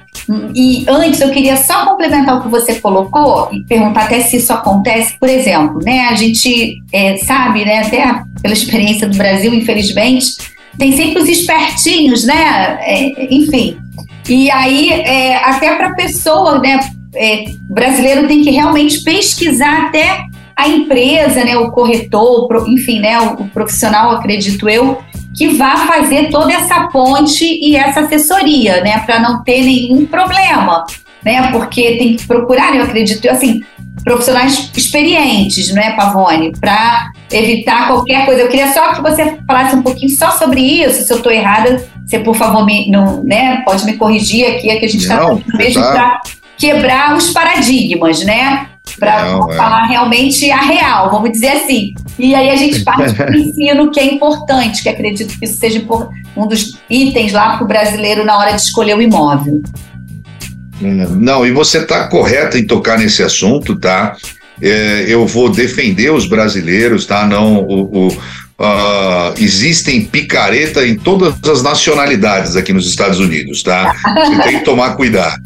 e 0.54 0.84
antes 0.88 1.20
eu 1.20 1.30
queria 1.30 1.56
só 1.56 1.86
complementar 1.86 2.38
o 2.38 2.42
que 2.42 2.48
você 2.48 2.74
colocou 2.76 3.48
e 3.52 3.64
perguntar 3.64 4.04
até 4.04 4.20
se 4.20 4.36
isso 4.36 4.52
acontece, 4.52 5.18
por 5.18 5.28
exemplo, 5.28 5.80
né? 5.82 6.08
A 6.10 6.14
gente 6.14 6.76
é, 6.92 7.16
sabe, 7.18 7.64
né, 7.64 7.80
até 7.80 8.22
pela 8.40 8.54
experiência 8.54 9.08
do 9.08 9.16
Brasil, 9.16 9.52
infelizmente, 9.54 10.36
tem 10.78 10.92
sempre 10.92 11.22
os 11.22 11.28
espertinhos, 11.28 12.24
né? 12.24 12.78
É, 12.80 13.34
enfim. 13.34 13.76
E 14.28 14.50
aí, 14.50 14.90
é, 14.90 15.36
até 15.36 15.74
para 15.74 15.88
a 15.88 15.94
pessoa, 15.94 16.58
né? 16.58 16.80
É, 17.14 17.46
brasileiro 17.68 18.28
tem 18.28 18.42
que 18.42 18.50
realmente 18.50 19.02
pesquisar 19.02 19.86
até 19.86 20.22
a 20.54 20.68
empresa, 20.68 21.44
né? 21.44 21.56
O 21.56 21.72
corretor, 21.72 22.68
enfim, 22.68 23.00
né? 23.00 23.18
O 23.20 23.48
profissional, 23.48 24.12
acredito 24.12 24.68
eu, 24.68 24.98
que 25.34 25.48
vá 25.48 25.86
fazer 25.86 26.30
toda 26.30 26.52
essa 26.52 26.88
ponte 26.88 27.44
e 27.44 27.76
essa 27.76 28.00
assessoria, 28.00 28.82
né, 28.82 28.98
para 29.06 29.20
não 29.20 29.42
ter 29.42 29.62
nenhum 29.62 30.06
problema, 30.06 30.84
né, 31.24 31.50
porque 31.52 31.96
tem 31.96 32.16
que 32.16 32.26
procurar, 32.26 32.74
eu 32.74 32.82
acredito, 32.82 33.28
assim, 33.28 33.62
profissionais 34.02 34.70
experientes, 34.74 35.72
não 35.74 35.82
é, 35.82 35.92
Pavone, 35.92 36.52
para 36.58 37.10
evitar 37.30 37.88
qualquer 37.88 38.24
coisa. 38.24 38.42
Eu 38.42 38.48
queria 38.48 38.72
só 38.72 38.94
que 38.94 39.02
você 39.02 39.38
falasse 39.46 39.76
um 39.76 39.82
pouquinho 39.82 40.10
só 40.16 40.30
sobre 40.32 40.60
isso, 40.60 41.04
se 41.04 41.12
eu 41.12 41.18
estou 41.18 41.30
errada, 41.30 41.86
você 42.06 42.18
por 42.18 42.34
favor 42.34 42.64
me, 42.64 42.90
não, 42.90 43.22
né, 43.22 43.62
pode 43.64 43.84
me 43.84 43.96
corrigir 43.96 44.46
aqui, 44.46 44.70
é 44.70 44.76
que 44.76 44.86
a 44.86 44.88
gente 44.88 45.02
está 45.02 45.30
mesmo 45.54 45.82
para 45.82 46.20
quebrar 46.56 47.16
os 47.16 47.30
paradigmas, 47.30 48.22
né? 48.24 48.66
Para 48.98 49.26
é. 49.26 49.56
falar 49.56 49.86
realmente 49.86 50.50
a 50.50 50.60
real, 50.60 51.10
vamos 51.10 51.32
dizer 51.32 51.48
assim. 51.48 51.94
E 52.18 52.34
aí 52.34 52.50
a 52.50 52.56
gente 52.56 52.84
parte 52.84 53.14
para 53.14 53.30
o 53.30 53.34
ensino, 53.36 53.90
que 53.90 54.00
é 54.00 54.04
importante, 54.04 54.82
que 54.82 54.88
acredito 54.88 55.38
que 55.38 55.44
isso 55.44 55.58
seja 55.58 55.84
um 56.36 56.46
dos 56.46 56.78
itens 56.88 57.32
lá 57.32 57.56
para 57.56 57.64
o 57.64 57.68
brasileiro 57.68 58.24
na 58.24 58.38
hora 58.38 58.52
de 58.52 58.60
escolher 58.60 58.96
o 58.96 59.02
imóvel. 59.02 59.62
É, 60.82 60.86
não, 60.86 61.46
e 61.46 61.50
você 61.50 61.78
está 61.78 62.08
correta 62.08 62.58
em 62.58 62.66
tocar 62.66 62.98
nesse 62.98 63.22
assunto, 63.22 63.76
tá? 63.76 64.16
É, 64.62 65.06
eu 65.08 65.26
vou 65.26 65.48
defender 65.48 66.12
os 66.12 66.26
brasileiros, 66.26 67.06
tá? 67.06 67.26
Não, 67.26 67.58
o, 67.58 68.08
o 68.08 68.08
uh, 68.08 69.34
existem 69.38 70.04
picareta 70.04 70.86
em 70.86 70.96
todas 70.96 71.34
as 71.48 71.62
nacionalidades 71.62 72.56
aqui 72.56 72.72
nos 72.72 72.86
Estados 72.86 73.18
Unidos, 73.18 73.62
tá? 73.62 73.94
Você 74.26 74.42
tem 74.42 74.58
que 74.58 74.64
tomar 74.64 74.96
cuidado. 74.96 75.42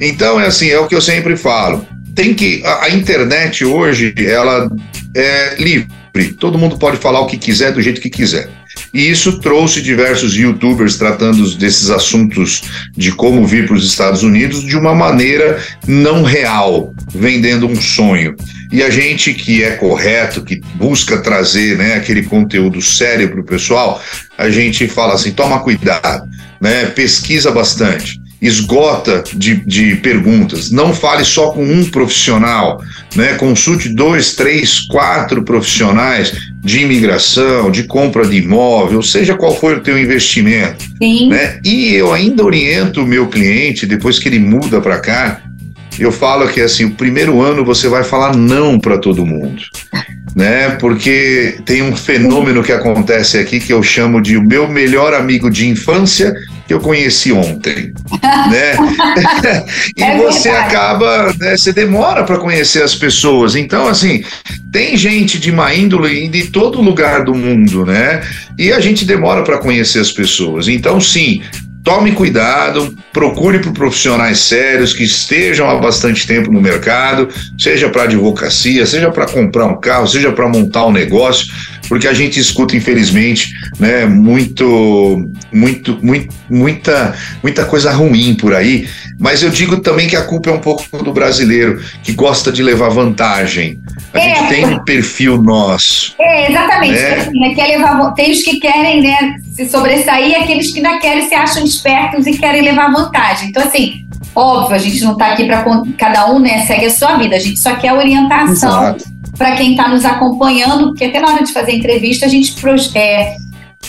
Então 0.00 0.40
é 0.40 0.46
assim, 0.46 0.68
é 0.68 0.78
o 0.78 0.86
que 0.86 0.94
eu 0.94 1.00
sempre 1.00 1.36
falo 1.36 1.86
tem 2.14 2.34
que. 2.34 2.62
A, 2.64 2.84
a, 2.84 2.90
internet 2.90 3.64
hoje, 3.64 4.14
ela 4.18 4.70
é 5.14 5.56
livre. 5.58 5.88
Todo 6.38 6.58
mundo 6.58 6.78
pode 6.78 6.98
falar 6.98 7.20
o 7.20 7.26
que 7.26 7.36
quiser, 7.36 7.72
do 7.72 7.82
jeito 7.82 8.00
que 8.00 8.10
quiser. 8.10 8.48
E 8.92 9.08
isso 9.10 9.40
trouxe 9.40 9.82
diversos 9.82 10.34
youtubers 10.36 10.96
tratando 10.96 11.48
desses 11.56 11.90
assuntos 11.90 12.62
de 12.96 13.10
como 13.10 13.46
vir 13.46 13.66
para 13.66 13.76
os 13.76 13.84
Estados 13.84 14.22
Unidos 14.22 14.62
de 14.62 14.76
uma 14.76 14.94
maneira 14.94 15.60
não 15.86 16.22
real, 16.22 16.94
vendendo 17.12 17.66
um 17.66 17.74
sonho. 17.74 18.36
E 18.70 18.82
a 18.82 18.90
gente 18.90 19.34
que 19.34 19.62
é 19.62 19.72
correto, 19.72 20.44
que 20.44 20.60
busca 20.74 21.18
trazer 21.18 21.76
né, 21.76 21.94
aquele 21.94 22.22
conteúdo 22.22 22.80
sério 22.80 23.30
para 23.30 23.40
o 23.40 23.44
pessoal, 23.44 24.00
a 24.38 24.48
gente 24.48 24.86
fala 24.86 25.14
assim: 25.14 25.32
toma 25.32 25.60
cuidado, 25.60 26.28
né, 26.60 26.86
pesquisa 26.86 27.50
bastante 27.50 28.23
esgota 28.46 29.24
de, 29.34 29.56
de 29.56 29.96
perguntas. 29.96 30.70
Não 30.70 30.92
fale 30.92 31.24
só 31.24 31.50
com 31.50 31.64
um 31.64 31.84
profissional, 31.90 32.82
né? 33.16 33.34
Consulte 33.34 33.88
dois, 33.88 34.34
três, 34.34 34.80
quatro 34.80 35.42
profissionais 35.42 36.32
de 36.60 36.80
imigração, 36.80 37.70
de 37.70 37.84
compra 37.84 38.26
de 38.26 38.38
imóvel, 38.38 39.02
seja 39.02 39.36
qual 39.36 39.54
for 39.56 39.78
o 39.78 39.80
teu 39.80 39.98
investimento. 39.98 40.84
Sim. 41.02 41.28
Né? 41.28 41.60
E 41.64 41.94
eu 41.94 42.12
ainda 42.12 42.44
oriento 42.44 43.02
o 43.02 43.06
meu 43.06 43.28
cliente, 43.28 43.86
depois 43.86 44.18
que 44.18 44.28
ele 44.28 44.38
muda 44.38 44.80
para 44.80 44.98
cá, 44.98 45.42
eu 45.98 46.10
falo 46.10 46.48
que 46.48 46.60
assim, 46.60 46.86
o 46.86 46.94
primeiro 46.94 47.40
ano 47.40 47.64
você 47.64 47.88
vai 47.88 48.02
falar 48.02 48.34
não 48.34 48.80
para 48.80 48.98
todo 48.98 49.26
mundo. 49.26 49.62
Né? 50.34 50.70
Porque 50.80 51.58
tem 51.64 51.82
um 51.82 51.94
fenômeno 51.94 52.62
que 52.62 52.72
acontece 52.72 53.38
aqui 53.38 53.60
que 53.60 53.72
eu 53.72 53.82
chamo 53.82 54.20
de 54.20 54.36
o 54.36 54.42
meu 54.42 54.68
melhor 54.68 55.14
amigo 55.14 55.50
de 55.50 55.68
infância 55.68 56.34
que 56.66 56.74
eu 56.74 56.80
conheci 56.80 57.32
ontem, 57.32 57.92
né? 58.22 58.76
e 59.96 60.02
é 60.02 60.16
você 60.16 60.48
acaba, 60.48 61.32
né, 61.38 61.56
você 61.56 61.72
demora 61.72 62.24
para 62.24 62.38
conhecer 62.38 62.82
as 62.82 62.94
pessoas. 62.94 63.54
Então, 63.54 63.86
assim, 63.86 64.24
tem 64.72 64.96
gente 64.96 65.38
de 65.38 65.52
má 65.52 65.74
índole 65.74 66.28
de 66.28 66.48
todo 66.48 66.80
lugar 66.80 67.24
do 67.24 67.34
mundo, 67.34 67.84
né? 67.84 68.22
E 68.58 68.72
a 68.72 68.80
gente 68.80 69.04
demora 69.04 69.42
para 69.42 69.58
conhecer 69.58 70.00
as 70.00 70.10
pessoas. 70.10 70.68
Então, 70.68 71.00
sim, 71.00 71.42
tome 71.84 72.12
cuidado, 72.12 72.96
procure 73.12 73.58
por 73.58 73.72
profissionais 73.72 74.38
sérios 74.38 74.94
que 74.94 75.04
estejam 75.04 75.68
há 75.68 75.76
bastante 75.76 76.26
tempo 76.26 76.50
no 76.50 76.60
mercado, 76.60 77.28
seja 77.58 77.90
para 77.90 78.04
advocacia, 78.04 78.86
seja 78.86 79.10
para 79.10 79.26
comprar 79.26 79.66
um 79.66 79.78
carro, 79.78 80.08
seja 80.08 80.32
para 80.32 80.48
montar 80.48 80.86
um 80.86 80.92
negócio, 80.92 81.46
porque 81.88 82.08
a 82.08 82.12
gente 82.12 82.38
escuta, 82.38 82.76
infelizmente, 82.76 83.52
né, 83.78 84.06
muito, 84.06 85.30
muito, 85.52 85.98
muito, 86.02 86.34
muita, 86.48 87.14
muita 87.42 87.64
coisa 87.64 87.92
ruim 87.92 88.34
por 88.34 88.54
aí. 88.54 88.88
Mas 89.18 89.42
eu 89.42 89.50
digo 89.50 89.78
também 89.78 90.08
que 90.08 90.16
a 90.16 90.22
culpa 90.22 90.50
é 90.50 90.52
um 90.52 90.60
pouco 90.60 90.84
do 91.02 91.12
brasileiro, 91.12 91.82
que 92.02 92.12
gosta 92.12 92.50
de 92.50 92.62
levar 92.62 92.88
vantagem. 92.88 93.78
A 94.12 94.18
é, 94.18 94.34
gente 94.34 94.48
tem 94.48 94.64
um 94.66 94.84
perfil 94.84 95.40
nosso. 95.40 96.14
É, 96.18 96.50
exatamente. 96.50 96.92
Né? 96.92 97.14
Assim, 97.14 97.40
né, 97.40 97.54
quer 97.54 97.66
levar, 97.68 98.12
tem 98.12 98.32
os 98.32 98.42
que 98.42 98.58
querem 98.58 99.02
né, 99.02 99.36
se 99.52 99.68
sobressair 99.68 100.30
e 100.30 100.34
aqueles 100.34 100.72
que 100.72 100.78
ainda 100.78 100.98
querem, 100.98 101.28
se 101.28 101.34
acham 101.34 101.64
espertos 101.64 102.26
e 102.26 102.36
querem 102.36 102.62
levar 102.62 102.92
vantagem. 102.92 103.48
Então, 103.48 103.62
assim, 103.62 104.06
óbvio, 104.34 104.74
a 104.74 104.78
gente 104.78 105.02
não 105.02 105.12
está 105.12 105.32
aqui 105.32 105.44
para 105.44 105.64
cada 105.98 106.32
um 106.32 106.38
né, 106.38 106.64
segue 106.66 106.86
a 106.86 106.90
sua 106.90 107.16
vida, 107.16 107.36
a 107.36 107.40
gente 107.40 107.60
só 107.60 107.74
quer 107.76 107.92
orientação 107.92 108.96
para 109.36 109.56
quem 109.56 109.72
está 109.72 109.88
nos 109.88 110.04
acompanhando, 110.04 110.88
porque 110.88 111.04
até 111.04 111.20
na 111.20 111.32
hora 111.32 111.44
de 111.44 111.52
fazer 111.52 111.72
entrevista 111.72 112.26
a 112.26 112.28
gente 112.28 112.54
é, 112.94 113.36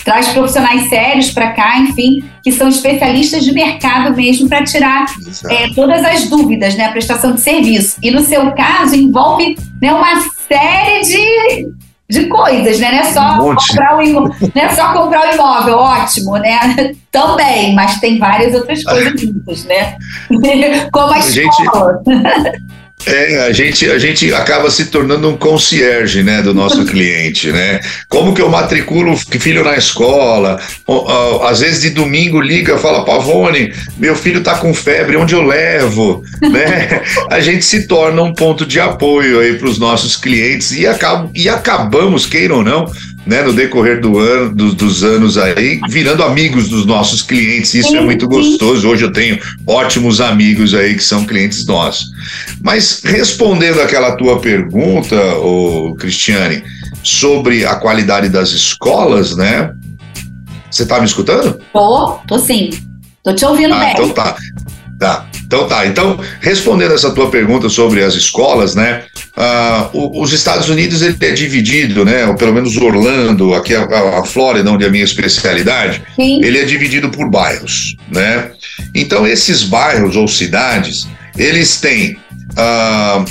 traz 0.04 0.28
profissionais 0.28 0.88
sérios 0.88 1.30
para 1.30 1.52
cá, 1.52 1.78
enfim, 1.78 2.24
que 2.42 2.52
são 2.52 2.68
especialistas 2.68 3.44
de 3.44 3.52
mercado 3.52 4.14
mesmo 4.14 4.48
para 4.48 4.64
tirar 4.64 5.06
é, 5.48 5.68
todas 5.74 6.04
as 6.04 6.28
dúvidas, 6.28 6.76
né, 6.76 6.86
a 6.86 6.92
prestação 6.92 7.32
de 7.32 7.40
serviço. 7.40 7.96
E 8.02 8.10
no 8.10 8.20
seu 8.20 8.52
caso 8.52 8.94
envolve 8.94 9.56
né, 9.80 9.92
uma 9.92 10.20
série 10.48 11.00
de, 11.02 11.68
de 12.08 12.26
coisas, 12.26 12.78
né? 12.78 12.92
Não 12.92 12.98
é 12.98 13.04
só, 13.04 13.34
um 13.34 13.54
comprar 13.54 13.96
o 13.96 14.02
imóvel, 14.02 14.50
não 14.54 14.62
é 14.62 14.68
só 14.70 14.92
comprar 14.92 15.28
o 15.28 15.34
imóvel, 15.34 15.76
ótimo, 15.76 16.36
né? 16.36 16.94
Também, 17.10 17.74
mas 17.74 17.98
tem 17.98 18.18
várias 18.18 18.54
outras 18.54 18.84
coisas 18.84 19.20
juntas, 19.20 19.64
né? 19.64 19.96
Como 20.92 21.12
a, 21.12 21.16
a 21.16 21.18
escola. 21.18 22.02
Gente... 22.06 22.66
É, 23.06 23.46
a 23.46 23.52
gente, 23.52 23.88
a 23.88 23.98
gente 23.98 24.34
acaba 24.34 24.68
se 24.68 24.86
tornando 24.86 25.28
um 25.28 25.36
concierge, 25.36 26.22
né, 26.24 26.42
do 26.42 26.52
nosso 26.52 26.84
cliente, 26.86 27.52
né? 27.52 27.80
Como 28.08 28.34
que 28.34 28.42
eu 28.42 28.48
matriculo 28.48 29.16
filho 29.16 29.64
na 29.64 29.76
escola? 29.76 30.60
Às 31.44 31.60
vezes 31.60 31.82
de 31.82 31.90
domingo 31.90 32.40
liga, 32.40 32.78
fala, 32.78 33.04
Pavone, 33.04 33.72
meu 33.96 34.16
filho 34.16 34.42
tá 34.42 34.56
com 34.56 34.74
febre, 34.74 35.16
onde 35.16 35.34
eu 35.34 35.42
levo? 35.42 36.22
né? 36.42 37.02
A 37.30 37.38
gente 37.40 37.64
se 37.64 37.86
torna 37.86 38.22
um 38.22 38.34
ponto 38.34 38.66
de 38.66 38.80
apoio 38.80 39.40
aí 39.40 39.54
para 39.56 39.68
os 39.68 39.78
nossos 39.78 40.16
clientes 40.16 40.72
e, 40.72 40.86
acaba, 40.86 41.30
e 41.34 41.48
acabamos, 41.48 42.26
queiram 42.26 42.56
ou 42.56 42.64
não, 42.64 42.90
né, 43.26 43.42
no 43.42 43.52
decorrer 43.52 44.00
do 44.00 44.18
ano, 44.18 44.54
do, 44.54 44.72
dos 44.72 45.02
anos 45.02 45.36
aí, 45.36 45.80
virando 45.88 46.22
amigos 46.22 46.68
dos 46.68 46.86
nossos 46.86 47.22
clientes. 47.22 47.74
Isso 47.74 47.88
sim, 47.90 47.96
é 47.96 48.00
muito 48.00 48.28
gostoso. 48.28 48.88
Hoje 48.88 49.04
eu 49.04 49.12
tenho 49.12 49.38
ótimos 49.66 50.20
amigos 50.20 50.72
aí 50.72 50.94
que 50.94 51.02
são 51.02 51.26
clientes 51.26 51.66
nossos. 51.66 52.06
Mas 52.62 53.02
respondendo 53.04 53.80
aquela 53.80 54.16
tua 54.16 54.38
pergunta, 54.38 55.16
ô, 55.38 55.94
Cristiane, 55.96 56.62
sobre 57.02 57.66
a 57.66 57.74
qualidade 57.74 58.28
das 58.28 58.50
escolas, 58.50 59.36
né? 59.36 59.72
Você 60.70 60.84
está 60.84 61.00
me 61.00 61.06
escutando? 61.06 61.60
Tô, 61.72 62.18
tô 62.28 62.38
sim. 62.38 62.70
Tô 63.24 63.34
te 63.34 63.44
ouvindo 63.44 63.74
ah, 63.74 63.80
bem. 63.80 63.92
Então 63.92 64.10
tá. 64.10 64.36
Tá. 65.00 65.26
Então 65.44 65.66
tá. 65.66 65.86
Então, 65.86 66.18
respondendo 66.40 66.94
essa 66.94 67.10
tua 67.10 67.28
pergunta 67.28 67.68
sobre 67.68 68.04
as 68.04 68.14
escolas, 68.14 68.74
né? 68.76 69.04
Uh, 69.36 70.20
os 70.22 70.32
Estados 70.32 70.70
Unidos 70.70 71.02
ele 71.02 71.16
é 71.20 71.32
dividido, 71.32 72.06
né? 72.06 72.24
Ou 72.26 72.34
pelo 72.34 72.54
menos 72.54 72.76
Orlando, 72.78 73.52
aqui 73.54 73.74
a, 73.74 74.20
a 74.20 74.24
Flórida, 74.24 74.70
onde 74.70 74.84
é 74.84 74.88
a 74.88 74.90
minha 74.90 75.04
especialidade, 75.04 76.02
Sim. 76.16 76.42
ele 76.42 76.58
é 76.58 76.64
dividido 76.64 77.10
por 77.10 77.28
bairros, 77.28 77.96
né? 78.10 78.50
Então 78.94 79.26
esses 79.26 79.62
bairros 79.62 80.16
ou 80.16 80.26
cidades, 80.26 81.06
eles 81.36 81.76
têm 81.76 82.16
uh, 82.52 83.24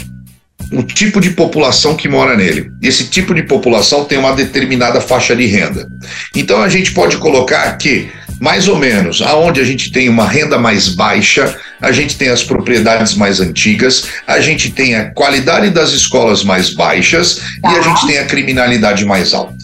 um 0.72 0.84
tipo 0.84 1.20
de 1.20 1.32
população 1.32 1.96
que 1.96 2.08
mora 2.08 2.36
nele. 2.36 2.70
Esse 2.82 3.06
tipo 3.06 3.34
de 3.34 3.44
população 3.44 4.06
tem 4.06 4.18
uma 4.18 4.34
determinada 4.34 5.02
faixa 5.02 5.36
de 5.36 5.46
renda. 5.46 5.88
Então 6.36 6.62
a 6.62 6.70
gente 6.70 6.92
pode 6.92 7.18
colocar 7.18 7.72
que 7.78 8.10
mais 8.46 8.68
ou 8.68 8.78
menos, 8.78 9.24
aonde 9.24 9.60
a 9.60 9.64
gente 9.64 9.92
tem 9.92 10.08
uma 10.08 10.28
renda 10.28 10.60
mais 10.60 10.90
baixa, 10.90 11.58
a 11.82 11.92
gente 11.92 12.16
tem 12.16 12.30
as 12.30 12.44
propriedades 12.44 13.16
mais 13.16 13.40
antigas, 13.40 14.06
a 14.28 14.40
gente 14.40 14.70
tem 14.70 14.94
a 14.94 15.10
qualidade 15.10 15.72
das 15.72 15.90
escolas 15.94 16.44
mais 16.44 16.70
baixas 16.70 17.42
tá. 17.60 17.74
e 17.74 17.80
a 17.80 17.82
gente 17.82 18.06
tem 18.06 18.20
a 18.20 18.26
criminalidade 18.26 19.04
mais 19.04 19.34
alta. 19.34 19.56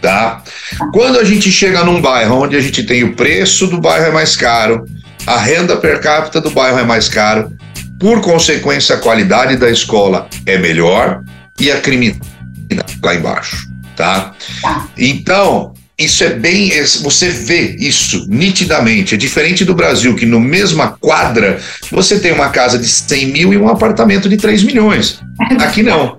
Tá? 0.00 0.42
Quando 0.90 1.18
a 1.18 1.24
gente 1.24 1.52
chega 1.52 1.84
num 1.84 2.00
bairro 2.00 2.44
onde 2.44 2.56
a 2.56 2.62
gente 2.62 2.82
tem 2.82 3.04
o 3.04 3.14
preço 3.14 3.66
do 3.66 3.78
bairro 3.78 4.06
é 4.06 4.10
mais 4.10 4.34
caro, 4.34 4.86
a 5.26 5.36
renda 5.36 5.76
per 5.76 6.00
capita 6.00 6.40
do 6.40 6.48
bairro 6.48 6.78
é 6.78 6.84
mais 6.84 7.10
caro, 7.10 7.52
por 8.00 8.22
consequência 8.22 8.94
a 8.94 8.98
qualidade 8.98 9.58
da 9.58 9.70
escola 9.70 10.26
é 10.46 10.56
melhor 10.56 11.22
e 11.60 11.70
a 11.70 11.78
criminalidade 11.78 12.98
lá 13.02 13.14
embaixo, 13.14 13.68
tá? 13.94 14.32
tá. 14.62 14.86
Então, 14.96 15.74
isso 15.98 16.22
é 16.22 16.30
bem. 16.30 16.70
Você 17.02 17.28
vê 17.28 17.76
isso 17.78 18.26
nitidamente. 18.28 19.14
É 19.14 19.18
diferente 19.18 19.64
do 19.64 19.74
Brasil, 19.74 20.14
que 20.14 20.24
no 20.24 20.38
mesma 20.38 20.96
quadra 21.00 21.58
você 21.90 22.20
tem 22.20 22.32
uma 22.32 22.50
casa 22.50 22.78
de 22.78 22.86
100 22.86 23.26
mil 23.26 23.52
e 23.52 23.58
um 23.58 23.68
apartamento 23.68 24.28
de 24.28 24.36
3 24.36 24.62
milhões. 24.62 25.20
Aqui 25.58 25.82
não. 25.82 26.18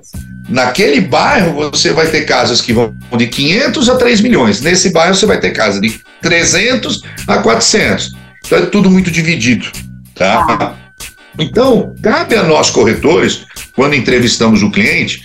Naquele 0.49 0.99
bairro 0.99 1.71
você 1.71 1.91
vai 1.93 2.07
ter 2.07 2.25
casas 2.25 2.59
que 2.59 2.73
vão 2.73 2.93
de 3.15 3.27
500 3.27 3.89
a 3.89 3.95
3 3.95 4.21
milhões. 4.21 4.59
Nesse 4.61 4.91
bairro 4.91 5.15
você 5.15 5.25
vai 5.25 5.39
ter 5.39 5.51
casa 5.51 5.79
de 5.79 6.01
300 6.21 7.01
a 7.27 7.37
400. 7.37 8.13
Então 8.45 8.57
é 8.57 8.65
tudo 8.65 8.89
muito 8.89 9.09
dividido. 9.09 9.67
Tá? 10.13 10.75
Então, 11.37 11.95
cabe 12.01 12.35
a 12.35 12.43
nós 12.43 12.69
corretores, 12.69 13.45
quando 13.73 13.95
entrevistamos 13.95 14.61
o 14.61 14.69
cliente, 14.69 15.21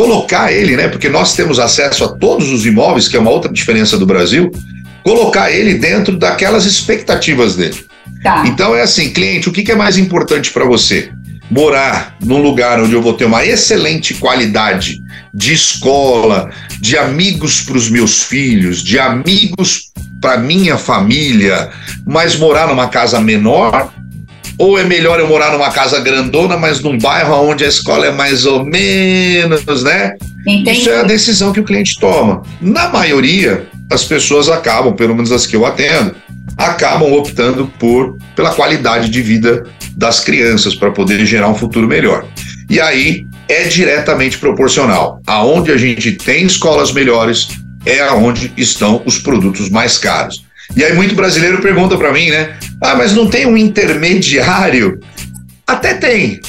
colocar 0.00 0.50
ele, 0.50 0.78
né? 0.78 0.88
Porque 0.88 1.10
nós 1.10 1.36
temos 1.36 1.58
acesso 1.58 2.04
a 2.04 2.08
todos 2.08 2.50
os 2.50 2.64
imóveis, 2.64 3.06
que 3.06 3.18
é 3.18 3.20
uma 3.20 3.30
outra 3.30 3.52
diferença 3.52 3.98
do 3.98 4.06
Brasil, 4.06 4.50
colocar 5.04 5.52
ele 5.52 5.74
dentro 5.74 6.16
daquelas 6.16 6.64
expectativas 6.64 7.54
dele. 7.54 7.84
Tá. 8.22 8.44
Então 8.46 8.74
é 8.74 8.80
assim, 8.80 9.10
cliente, 9.10 9.50
o 9.50 9.52
que 9.52 9.70
é 9.70 9.74
mais 9.74 9.98
importante 9.98 10.52
para 10.52 10.64
você? 10.64 11.10
Morar 11.50 12.16
num 12.18 12.40
lugar 12.40 12.80
onde 12.80 12.94
eu 12.94 13.02
vou 13.02 13.12
ter 13.12 13.26
uma 13.26 13.44
excelente 13.44 14.14
qualidade 14.14 15.02
de 15.34 15.52
escola, 15.52 16.50
de 16.80 16.96
amigos 16.96 17.60
para 17.60 17.76
os 17.76 17.90
meus 17.90 18.22
filhos, 18.22 18.82
de 18.82 18.98
amigos 18.98 19.90
para 20.18 20.38
minha 20.38 20.78
família, 20.78 21.68
mas 22.06 22.36
morar 22.36 22.68
numa 22.68 22.88
casa 22.88 23.20
menor 23.20 23.92
ou 24.60 24.78
é 24.78 24.84
melhor 24.84 25.18
eu 25.18 25.26
morar 25.26 25.52
numa 25.52 25.70
casa 25.70 25.98
grandona, 26.00 26.54
mas 26.54 26.80
num 26.80 26.98
bairro 26.98 27.32
onde 27.48 27.64
a 27.64 27.68
escola 27.68 28.04
é 28.04 28.10
mais 28.12 28.44
ou 28.44 28.62
menos, 28.62 29.82
né? 29.82 30.12
Entendi. 30.46 30.80
Isso 30.80 30.90
é 30.90 31.00
a 31.00 31.02
decisão 31.02 31.50
que 31.50 31.60
o 31.60 31.64
cliente 31.64 31.98
toma. 31.98 32.42
Na 32.60 32.90
maioria, 32.90 33.66
as 33.90 34.04
pessoas 34.04 34.50
acabam, 34.50 34.92
pelo 34.92 35.14
menos 35.14 35.32
as 35.32 35.46
que 35.46 35.56
eu 35.56 35.64
atendo, 35.64 36.14
acabam 36.58 37.10
optando 37.10 37.72
por 37.78 38.18
pela 38.36 38.52
qualidade 38.52 39.08
de 39.08 39.22
vida 39.22 39.66
das 39.96 40.20
crianças 40.20 40.74
para 40.74 40.90
poder 40.90 41.24
gerar 41.24 41.48
um 41.48 41.54
futuro 41.54 41.88
melhor. 41.88 42.26
E 42.68 42.78
aí 42.78 43.26
é 43.48 43.64
diretamente 43.64 44.36
proporcional. 44.36 45.22
Aonde 45.26 45.72
a 45.72 45.78
gente 45.78 46.12
tem 46.12 46.44
escolas 46.44 46.92
melhores 46.92 47.48
é 47.86 48.00
aonde 48.02 48.52
estão 48.58 49.00
os 49.06 49.16
produtos 49.16 49.70
mais 49.70 49.96
caros. 49.96 50.44
E 50.76 50.84
aí 50.84 50.94
muito 50.94 51.14
brasileiro 51.14 51.62
pergunta 51.62 51.96
para 51.96 52.12
mim, 52.12 52.28
né? 52.28 52.58
Ah, 52.80 52.94
mas 52.94 53.12
não 53.12 53.28
tem 53.28 53.46
um 53.46 53.56
intermediário? 53.56 55.00
Até 55.66 55.94
tem, 55.94 56.40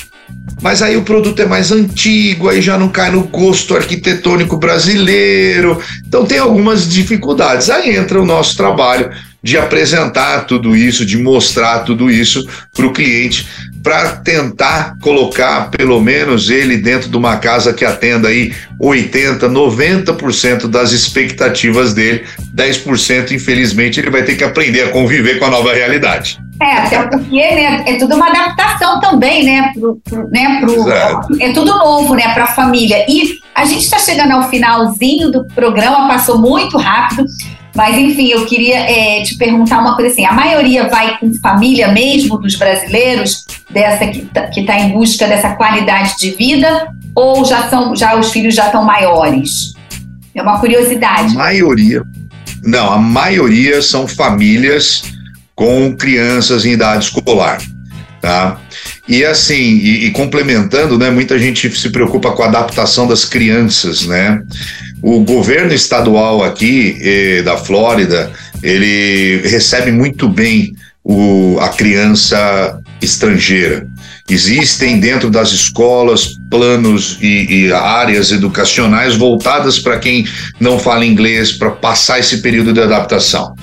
mas 0.62 0.82
aí 0.82 0.96
o 0.96 1.02
produto 1.02 1.42
é 1.42 1.46
mais 1.46 1.72
antigo, 1.72 2.48
aí 2.48 2.62
já 2.62 2.78
não 2.78 2.88
cai 2.88 3.10
no 3.12 3.24
gosto 3.24 3.76
arquitetônico 3.76 4.58
brasileiro. 4.58 5.82
Então 6.08 6.26
tem 6.26 6.38
algumas 6.38 6.88
dificuldades. 6.88 7.70
Aí 7.70 7.96
entra 7.96 8.22
o 8.22 8.26
nosso 8.26 8.56
trabalho 8.56 9.12
de 9.44 9.58
apresentar 9.58 10.46
tudo 10.46 10.76
isso, 10.76 11.04
de 11.04 11.18
mostrar 11.18 11.80
tudo 11.80 12.12
isso 12.12 12.48
para 12.74 12.86
o 12.86 12.94
cliente, 12.94 13.48
para 13.84 14.18
tentar 14.18 14.98
colocar 15.02 15.70
pelo 15.72 16.00
menos 16.02 16.50
ele 16.50 16.78
dentro 16.78 17.10
de 17.10 17.18
uma 17.18 17.38
casa 17.38 17.74
que 17.74 17.84
atenda 17.84 18.28
aí 18.28 18.54
80, 18.80 19.50
90% 19.50 20.68
das 20.68 20.92
expectativas 20.92 21.94
dele, 21.94 22.26
10% 22.56 23.32
infelizmente 23.32 24.00
ele 24.00 24.10
vai 24.10 24.24
ter 24.24 24.36
que 24.36 24.44
aprender 24.44 24.84
a 24.84 24.90
conviver 24.90 25.40
com 25.40 25.46
a 25.46 25.50
nova 25.50 25.74
realidade. 25.74 26.40
É, 26.62 26.74
até 26.74 27.08
porque 27.08 27.56
né, 27.56 27.84
é 27.88 27.96
tudo 27.96 28.16
uma 28.16 28.30
adaptação 28.30 29.00
também, 29.00 29.44
né? 29.44 29.72
Pro, 29.74 30.00
pro, 30.08 30.30
né 30.30 30.62
pro, 30.62 31.42
é 31.42 31.52
tudo 31.54 31.76
novo, 31.76 32.14
né, 32.14 32.32
para 32.36 32.44
a 32.44 32.48
família. 32.48 33.04
E 33.10 33.40
a 33.56 33.66
gente 33.66 33.84
está 33.84 33.98
chegando 33.98 34.34
ao 34.34 34.48
finalzinho 34.48 35.32
do 35.32 35.44
programa, 35.48 36.08
passou 36.08 36.38
muito 36.38 36.78
rápido. 36.78 37.26
Mas, 37.76 37.98
enfim, 37.98 38.30
eu 38.30 38.46
queria 38.46 38.80
é, 38.80 39.24
te 39.24 39.36
perguntar 39.38 39.80
uma 39.80 39.96
coisa 39.96 40.12
assim: 40.12 40.26
a 40.26 40.34
maioria 40.34 40.88
vai 40.90 41.18
com 41.18 41.34
família 41.36 41.90
mesmo 41.90 42.38
dos 42.38 42.56
brasileiros, 42.56 43.46
dessa 43.70 44.08
que 44.08 44.20
está 44.20 44.50
tá 44.66 44.80
em 44.80 44.92
busca 44.92 45.28
dessa 45.28 45.56
qualidade 45.56 46.18
de 46.18 46.32
vida, 46.32 46.88
ou 47.16 47.46
já 47.46 47.70
são, 47.70 47.96
já 47.96 48.16
os 48.16 48.32
filhos 48.32 48.56
já 48.56 48.66
estão 48.66 48.84
maiores? 48.84 49.74
É 50.36 50.42
uma 50.42 50.60
curiosidade. 50.60 51.34
A 51.34 51.38
maioria. 51.38 52.04
Não, 52.64 52.92
a 52.92 52.98
maioria 52.98 53.82
são 53.82 54.08
famílias 54.08 55.04
com 55.56 55.96
crianças 55.96 56.66
em 56.66 56.72
idade 56.72 57.06
escolar, 57.06 57.60
tá? 58.22 58.60
E 59.08 59.26
assim, 59.26 59.54
e, 59.56 60.06
e, 60.06 60.12
complementando, 60.12 60.98
né, 60.98 61.10
muita 61.10 61.38
gente 61.40 61.70
se 61.76 61.90
preocupa 61.90 62.32
com 62.32 62.44
a 62.44 62.48
adaptação 62.48 63.08
das 63.08 63.26
crianças, 63.26 64.06
né? 64.06 64.42
O 65.02 65.22
governo 65.22 65.74
estadual 65.74 66.44
aqui 66.44 66.98
eh, 67.02 67.42
da 67.42 67.58
Flórida, 67.58 68.32
ele 68.62 69.42
recebe 69.48 69.92
muito 69.92 70.30
bem 70.30 70.74
o, 71.04 71.58
a 71.60 71.70
criança 71.70 72.80
estrangeira. 73.02 73.88
Existem 74.30 75.00
dentro 75.00 75.30
das 75.30 75.52
escolas 75.52 76.38
planos 76.50 77.18
e, 77.22 77.66
e 77.66 77.74
áreas 77.74 78.32
educacionais 78.32 79.16
voltadas 79.16 79.80
para 79.80 79.98
quem 79.98 80.26
não 80.60 80.78
fala 80.78 81.06
inglês, 81.06 81.52
para 81.52 81.72
passar 81.72 82.20
esse 82.20 82.38
período 82.38 82.72
de 82.72 82.80
adaptação. 82.80 83.56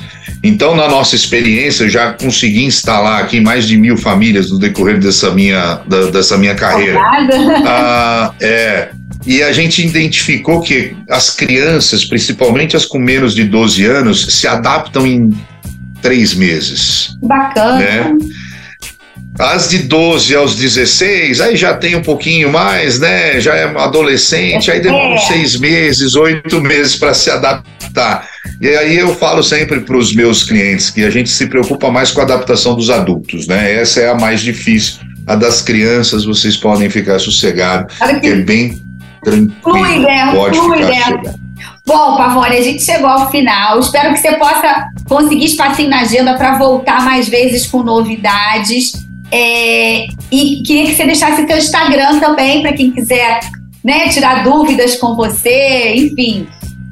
Então, 0.43 0.77
na 0.77 0.89
nossa 0.89 1.17
experiência, 1.17 1.89
já 1.89 2.13
consegui 2.13 2.65
instalar 2.65 3.23
aqui 3.23 3.41
mais 3.41 3.67
de 3.67 3.77
mil 3.77 3.97
famílias 3.97 4.51
no 4.51 4.59
decorrer 4.59 4.99
dessa 4.99 5.31
minha, 5.31 5.81
da, 5.87 6.11
dessa 6.11 6.37
minha 6.37 6.55
carreira. 6.55 6.99
Ah, 7.65 8.33
é, 8.41 8.91
e 9.29 9.43
a 9.43 9.53
gente 9.53 9.87
identificou 9.87 10.63
que 10.63 10.97
as 11.07 11.29
crianças, 11.29 12.03
principalmente 12.03 12.75
as 12.75 12.87
com 12.87 12.99
menos 12.99 13.35
de 13.35 13.45
12 13.45 13.85
anos, 13.85 14.25
se 14.25 14.49
adaptam 14.49 15.07
em 15.07 15.31
três 16.01 16.33
meses. 16.33 17.15
Bacana. 17.21 17.79
Né? 17.79 18.19
As 19.39 19.69
de 19.69 19.81
12 19.81 20.35
aos 20.35 20.57
16, 20.57 21.43
aí 21.43 21.57
já 21.57 21.75
tem 21.75 21.95
um 21.95 22.01
pouquinho 22.01 22.51
mais, 22.51 22.99
né? 22.99 23.39
Já 23.39 23.55
é 23.55 23.65
adolescente, 23.65 24.71
aí 24.71 24.81
demora 24.81 25.17
é. 25.17 25.19
seis 25.19 25.57
meses, 25.57 26.17
oito 26.17 26.59
meses 26.63 26.97
para 26.97 27.13
se 27.13 27.31
adaptar. 27.31 28.27
E 28.63 28.67
aí 28.67 28.97
eu 28.97 29.15
falo 29.15 29.43
sempre 29.43 29.81
para 29.81 29.97
os 29.99 30.15
meus 30.15 30.43
clientes 30.43 30.89
que 30.89 31.05
a 31.05 31.11
gente 31.11 31.29
se 31.29 31.47
preocupa 31.49 31.91
mais 31.91 32.11
com 32.11 32.23
a 32.23 32.25
adaptação 32.25 32.75
dos 32.75 32.89
adultos, 32.89 33.47
né? 33.47 33.75
Essa 33.75 34.01
é 34.01 34.09
a 34.09 34.15
mais 34.15 34.41
difícil. 34.41 35.01
A 35.27 35.37
das 35.37 35.61
crianças, 35.61 36.25
vocês 36.25 36.57
podem 36.57 36.89
ficar 36.89 37.19
sossegados, 37.19 37.95
que 38.23 38.29
é 38.29 38.37
bem 38.37 38.88
tranquilo. 39.23 39.61
Flui, 39.63 39.99
né? 39.99 40.33
Pode 40.35 40.59
Flui, 40.59 40.79
ficar 40.79 41.23
né? 41.23 41.35
Bom, 41.87 42.17
Pavone, 42.17 42.57
a 42.57 42.63
gente 42.63 42.83
chegou 42.83 43.09
ao 43.09 43.31
final. 43.31 43.81
Espero 43.81 44.13
que 44.13 44.21
você 44.21 44.33
possa 44.33 44.89
conseguir 45.09 45.47
espacinho 45.47 45.89
na 45.89 46.01
agenda 46.01 46.35
para 46.35 46.59
voltar 46.59 47.03
mais 47.03 47.29
vezes 47.29 47.67
com 47.67 47.83
novidades. 47.83 48.93
É, 49.33 50.07
e 50.31 50.63
queria 50.67 50.87
que 50.87 50.95
você 50.95 51.05
deixasse 51.05 51.47
seu 51.47 51.57
Instagram 51.57 52.19
também 52.21 52.63
para 52.63 52.75
quem 52.75 52.91
quiser 52.91 53.41
né, 53.83 54.09
tirar 54.09 54.45
dúvidas 54.45 54.97
com 54.97 55.15
você, 55.17 55.95
enfim. 55.97 56.47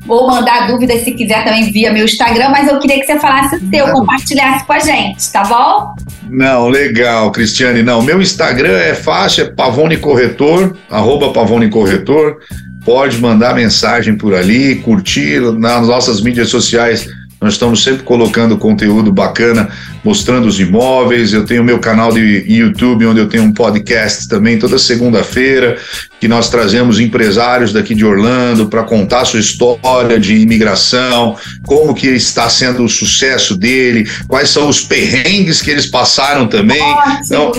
Vou 0.06 0.26
mandar 0.26 0.68
dúvidas 0.68 1.02
se 1.02 1.12
quiser 1.12 1.44
também 1.44 1.70
via 1.70 1.92
meu 1.92 2.04
Instagram, 2.04 2.50
mas 2.50 2.68
eu 2.68 2.78
queria 2.78 3.00
que 3.00 3.06
você 3.06 3.18
falasse 3.18 3.56
o 3.56 3.70
seu, 3.70 3.88
compartilhasse 3.92 4.64
com 4.64 4.72
a 4.72 4.78
gente, 4.78 5.32
tá 5.32 5.42
bom? 5.42 5.94
Não, 6.30 6.68
legal, 6.68 7.30
Cristiane. 7.32 7.82
Não, 7.82 8.02
meu 8.02 8.20
Instagram 8.22 8.76
é 8.76 8.94
fácil, 8.94 9.44
é 9.44 9.50
Pavone 9.50 9.96
Corretor, 9.96 10.76
arroba 10.90 11.32
Pavone 11.32 11.68
Corretor. 11.68 12.38
Pode 12.84 13.18
mandar 13.18 13.54
mensagem 13.54 14.16
por 14.16 14.32
ali, 14.32 14.76
curtir 14.76 15.40
nas 15.40 15.88
nossas 15.88 16.20
mídias 16.20 16.48
sociais 16.48 17.08
nós 17.46 17.54
estamos 17.54 17.84
sempre 17.84 18.02
colocando 18.02 18.58
conteúdo 18.58 19.12
bacana, 19.12 19.68
mostrando 20.02 20.48
os 20.48 20.58
imóveis. 20.58 21.32
Eu 21.32 21.44
tenho 21.44 21.62
meu 21.62 21.78
canal 21.78 22.12
de 22.12 22.44
YouTube, 22.44 23.06
onde 23.06 23.20
eu 23.20 23.28
tenho 23.28 23.44
um 23.44 23.52
podcast 23.52 24.26
também 24.26 24.58
toda 24.58 24.80
segunda-feira, 24.80 25.78
que 26.20 26.26
nós 26.26 26.50
trazemos 26.50 26.98
empresários 26.98 27.72
daqui 27.72 27.94
de 27.94 28.04
Orlando 28.04 28.66
para 28.66 28.82
contar 28.82 29.24
sua 29.26 29.38
história 29.38 30.18
de 30.18 30.34
imigração, 30.34 31.36
como 31.64 31.94
que 31.94 32.08
está 32.08 32.50
sendo 32.50 32.82
o 32.82 32.88
sucesso 32.88 33.56
dele, 33.56 34.10
quais 34.26 34.48
são 34.48 34.68
os 34.68 34.80
perrengues 34.80 35.62
que 35.62 35.70
eles 35.70 35.86
passaram 35.86 36.48
também. 36.48 36.82
Então, 37.24 37.52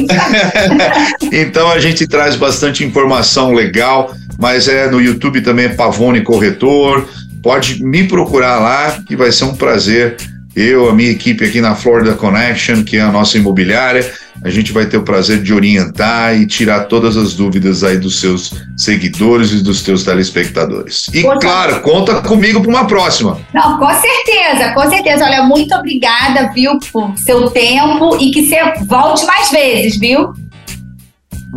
então 1.32 1.72
a 1.72 1.80
gente 1.80 2.06
traz 2.06 2.36
bastante 2.36 2.84
informação 2.84 3.54
legal, 3.54 4.14
mas 4.38 4.68
é 4.68 4.92
no 4.92 5.00
YouTube 5.00 5.40
também 5.40 5.68
é 5.68 5.70
Pavone 5.70 6.20
Corretor 6.20 7.08
pode 7.42 7.84
me 7.84 8.04
procurar 8.04 8.60
lá, 8.60 9.02
que 9.06 9.16
vai 9.16 9.32
ser 9.32 9.46
um 9.46 9.56
prazer. 9.56 10.18
Eu, 10.56 10.90
a 10.90 10.94
minha 10.94 11.12
equipe 11.12 11.46
aqui 11.46 11.62
na 11.62 11.76
Florida 11.76 12.16
Connection, 12.16 12.84
que 12.84 12.98
é 12.98 13.02
a 13.02 13.12
nossa 13.12 13.38
imobiliária, 13.38 14.12
a 14.44 14.50
gente 14.50 14.72
vai 14.72 14.86
ter 14.86 14.98
o 14.98 15.04
prazer 15.04 15.42
de 15.42 15.54
orientar 15.54 16.36
e 16.36 16.46
tirar 16.46 16.86
todas 16.86 17.18
as 17.18 17.34
dúvidas 17.34 17.84
aí 17.84 17.98
dos 17.98 18.20
seus 18.20 18.54
seguidores 18.76 19.52
e 19.52 19.64
dos 19.64 19.82
seus 19.82 20.04
telespectadores. 20.04 21.08
E 21.14 21.22
Poxa. 21.22 21.40
claro, 21.40 21.82
conta 21.82 22.22
comigo 22.22 22.62
para 22.62 22.70
uma 22.70 22.86
próxima. 22.86 23.40
Não, 23.54 23.78
com 23.78 23.90
certeza, 23.90 24.74
com 24.74 24.90
certeza. 24.90 25.26
Olha, 25.26 25.44
muito 25.44 25.74
obrigada, 25.76 26.52
viu, 26.54 26.78
por 26.92 27.18
seu 27.18 27.50
tempo 27.50 28.18
e 28.20 28.32
que 28.32 28.48
você 28.48 28.58
volte 28.86 29.26
mais 29.26 29.50
vezes, 29.52 30.00
viu? 30.00 30.34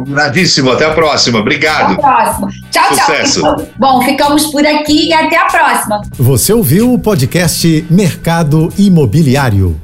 Combinadíssimo. 0.01 0.73
Até 0.73 0.87
a 0.87 0.95
próxima. 0.95 1.39
Obrigado. 1.39 1.93
Até 1.93 2.07
a 2.07 2.13
próxima. 2.13 2.49
Tchau, 2.71 2.95
Sucesso. 2.95 3.41
tchau. 3.43 3.67
Bom, 3.79 4.03
ficamos 4.03 4.47
por 4.47 4.67
aqui 4.67 5.09
e 5.09 5.13
até 5.13 5.37
a 5.37 5.45
próxima. 5.45 6.01
Você 6.17 6.53
ouviu 6.53 6.93
o 6.93 6.99
podcast 6.99 7.85
Mercado 7.91 8.73
Imobiliário. 8.79 9.81